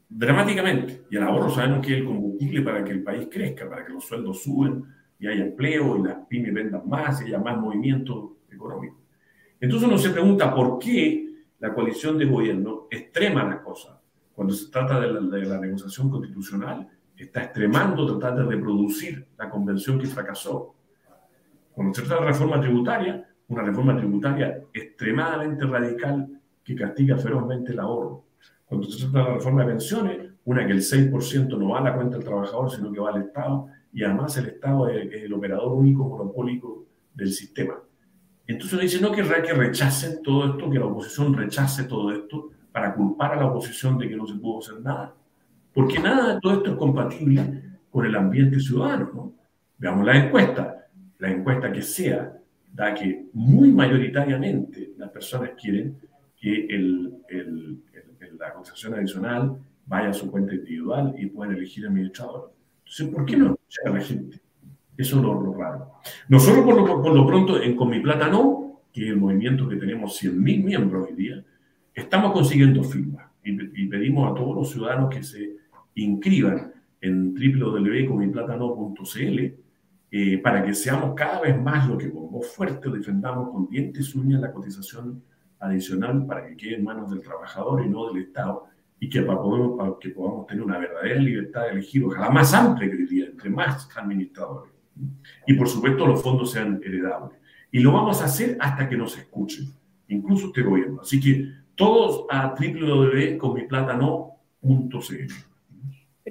dramáticamente. 0.07 1.05
Y 1.09 1.15
el 1.15 1.23
ahorro 1.23 1.49
sabemos 1.49 1.83
que 1.83 1.93
es 1.93 1.99
el 2.01 2.05
combustible 2.05 2.61
para 2.61 2.83
que 2.83 2.91
el 2.91 3.01
país 3.01 3.27
crezca, 3.31 3.67
para 3.67 3.83
que 3.83 3.93
los 3.93 4.05
sueldos 4.05 4.43
suben 4.43 4.85
y 5.17 5.25
haya 5.25 5.45
empleo 5.45 5.97
y 5.97 6.03
las 6.03 6.27
pymes 6.27 6.53
vendan 6.53 6.87
más 6.87 7.19
y 7.23 7.25
haya 7.25 7.39
más 7.39 7.57
movimiento 7.57 8.37
económico. 8.51 8.97
Entonces 9.59 9.87
uno 9.87 9.97
se 9.97 10.11
pregunta 10.11 10.53
por 10.53 10.77
qué 10.77 11.27
la 11.57 11.73
coalición 11.73 12.19
de 12.19 12.25
gobierno 12.25 12.85
extrema 12.91 13.45
las 13.45 13.61
cosas. 13.61 13.97
Cuando 14.35 14.53
se 14.53 14.69
trata 14.69 14.99
de 14.99 15.11
la, 15.11 15.57
negociación 15.57 16.11
constitucional, 16.11 16.87
está 17.23 17.43
extremando 17.43 18.17
tratar 18.17 18.37
de 18.37 18.55
reproducir 18.55 19.27
la 19.37 19.49
convención 19.49 19.99
que 19.99 20.07
fracasó. 20.07 20.75
Cuando 21.73 21.93
se 21.93 22.01
trata 22.03 22.21
de 22.21 22.27
reforma 22.27 22.59
tributaria, 22.59 23.27
una 23.47 23.63
reforma 23.63 23.95
tributaria 23.95 24.63
extremadamente 24.73 25.65
radical 25.65 26.27
que 26.63 26.75
castiga 26.75 27.17
ferozmente 27.17 27.71
el 27.71 27.79
ahorro 27.79 28.27
cuando 28.67 28.85
se 28.87 28.99
trata 28.99 29.19
de 29.19 29.23
la 29.23 29.33
reforma 29.35 29.63
de 29.63 29.69
pensiones, 29.69 30.31
una 30.43 30.65
que 30.65 30.73
el 30.73 30.81
6% 30.81 31.57
no 31.57 31.69
va 31.69 31.79
a 31.79 31.83
la 31.83 31.95
cuenta 31.95 32.17
del 32.17 32.25
trabajador, 32.25 32.69
sino 32.69 32.91
que 32.91 32.99
va 32.99 33.11
al 33.11 33.23
Estado, 33.23 33.67
y 33.93 34.03
además 34.03 34.37
el 34.37 34.47
Estado 34.47 34.89
es, 34.89 35.09
el 35.13 35.33
operador 35.33 35.73
único 35.73 36.03
monopólico 36.03 36.85
del 37.13 37.31
sistema. 37.31 37.75
Entonces 38.45 38.79
dice, 38.79 39.01
no 39.01 39.11
querrá 39.11 39.41
que 39.41 39.53
rechacen 39.53 40.21
todo 40.21 40.51
esto, 40.51 40.69
que 40.69 40.79
la 40.79 40.85
oposición 40.85 41.33
rechace 41.33 41.85
todo 41.85 42.11
esto 42.11 42.49
para 42.71 42.93
culpar 42.93 43.33
a 43.33 43.35
la 43.37 43.47
oposición 43.47 43.97
de 43.97 44.09
que 44.09 44.17
no 44.17 44.27
se 44.27 44.35
pudo 44.35 44.59
hacer 44.59 44.81
nada. 44.81 45.15
Porque 45.77 45.99
nada 45.99 46.33
de 46.33 46.41
todo 46.41 46.53
esto 46.53 46.71
es 46.71 46.75
compatible 46.75 47.61
con 47.91 48.03
el 48.03 48.15
ambiente 48.15 48.59
ciudadano. 48.59 49.11
¿no? 49.13 49.33
Veamos 49.77 50.07
la 50.07 50.25
encuesta. 50.25 50.87
La 51.19 51.29
encuesta 51.29 51.71
que 51.71 51.83
sea 51.83 52.35
da 52.73 52.95
que 52.95 53.27
muy 53.33 53.71
mayoritariamente 53.71 54.93
las 54.97 55.11
personas 55.11 55.51
quieren 55.51 55.95
que 56.35 56.65
el, 56.65 57.13
el, 57.29 57.79
la 58.39 58.53
cotización 58.53 58.95
adicional 58.95 59.55
vaya 59.85 60.09
a 60.09 60.13
su 60.13 60.31
cuenta 60.31 60.55
individual 60.55 61.13
y 61.15 61.27
puedan 61.27 61.55
elegir 61.55 61.85
administrador. 61.85 62.51
Entonces, 62.79 63.07
¿por 63.13 63.25
qué 63.27 63.37
no 63.37 63.55
llega 63.69 63.97
la 63.99 64.03
gente? 64.03 64.41
Eso 64.97 65.17
es 65.17 65.21
lo, 65.21 65.53
raro. 65.53 65.91
Nosotros, 66.27 66.65
por 66.65 66.75
lo, 66.75 67.03
por 67.03 67.13
lo, 67.13 67.27
pronto, 67.27 67.61
en 67.61 67.75
Con 67.75 67.91
Mi 67.91 67.99
Plata 67.99 68.27
No, 68.29 68.81
que 68.91 69.03
es 69.03 69.09
el 69.09 69.17
movimiento 69.17 69.69
que 69.69 69.75
tenemos 69.75 70.19
100.000 70.23 70.63
miembros 70.63 71.07
hoy 71.07 71.15
día, 71.15 71.45
estamos 71.93 72.31
consiguiendo 72.31 72.83
firmas 72.83 73.27
y, 73.43 73.87
pedimos 73.87 74.31
a 74.31 74.33
todos 74.33 74.55
los 74.55 74.71
ciudadanos 74.71 75.13
que 75.13 75.21
se 75.21 75.56
inscriban 76.03 76.73
en 77.01 77.33
www.comiplatano.cl 77.33 79.39
eh, 80.09 80.37
para 80.37 80.63
que 80.63 80.73
seamos 80.73 81.15
cada 81.15 81.41
vez 81.41 81.61
más 81.61 81.89
lo 81.89 81.97
que 81.97 82.09
con 82.09 82.31
voz 82.31 82.47
fuerte 82.47 82.89
defendamos 82.89 83.49
con 83.49 83.67
dientes 83.67 84.15
y 84.15 84.19
uñas 84.19 84.39
la 84.39 84.53
cotización 84.53 85.21
adicional 85.59 86.25
para 86.25 86.47
que 86.47 86.55
quede 86.55 86.75
en 86.75 86.85
manos 86.85 87.11
del 87.11 87.21
trabajador 87.21 87.85
y 87.85 87.89
no 87.89 88.11
del 88.11 88.23
Estado, 88.23 88.67
y 88.99 89.09
que, 89.09 89.21
para, 89.21 89.39
que 89.99 90.09
podamos 90.09 90.47
tener 90.47 90.63
una 90.63 90.77
verdadera 90.77 91.19
libertad 91.19 91.63
de 91.63 91.71
elegir, 91.71 92.03
ojalá 92.03 92.29
más 92.29 92.53
amplia 92.53 92.89
que 92.89 92.97
diría, 92.97 93.25
entre 93.25 93.49
más 93.49 93.89
administradores. 93.95 94.71
Y 95.45 95.53
por 95.53 95.67
supuesto 95.67 96.07
los 96.07 96.23
fondos 96.23 96.51
sean 96.51 96.81
heredables. 96.83 97.37
Y 97.71 97.79
lo 97.79 97.91
vamos 97.91 98.21
a 98.21 98.25
hacer 98.25 98.57
hasta 98.59 98.89
que 98.89 98.97
nos 98.97 99.17
escuchen, 99.17 99.71
incluso 100.07 100.47
este 100.47 100.63
gobierno. 100.63 101.01
Así 101.01 101.19
que 101.19 101.51
todos 101.75 102.25
a 102.29 102.55
www.conmiplatano.cl. 102.57 105.56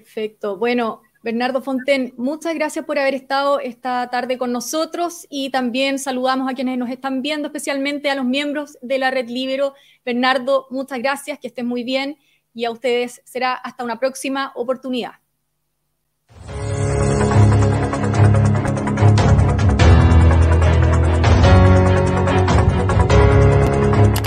Perfecto. 0.07 0.57
Bueno, 0.57 1.03
Bernardo 1.25 1.61
Fonten, 1.61 2.15
muchas 2.17 2.55
gracias 2.55 2.85
por 2.85 2.97
haber 2.97 3.15
estado 3.15 3.59
esta 3.59 4.09
tarde 4.09 4.39
con 4.39 4.53
nosotros 4.53 5.27
y 5.29 5.51
también 5.51 5.99
saludamos 5.99 6.49
a 6.49 6.55
quienes 6.55 6.79
nos 6.79 6.91
están 6.91 7.23
viendo, 7.23 7.49
especialmente 7.49 8.09
a 8.09 8.15
los 8.15 8.25
miembros 8.25 8.79
de 8.83 9.01
la 9.01 9.11
Red 9.11 9.29
Libero. 9.29 9.75
Bernardo, 10.05 10.69
muchas 10.71 11.01
gracias, 11.01 11.41
que 11.41 11.49
estén 11.49 11.67
muy 11.67 11.83
bien 11.83 12.19
y 12.55 12.67
a 12.67 12.71
ustedes 12.71 13.21
será 13.25 13.55
hasta 13.55 13.83
una 13.83 13.99
próxima 13.99 14.53
oportunidad. 14.55 15.15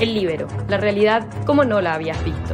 El 0.01 0.13
Libero, 0.13 0.47
la 0.67 0.77
realidad 0.77 1.25
como 1.45 1.63
no 1.63 1.79
la 1.79 1.93
habías 1.93 2.21
visto. 2.25 2.53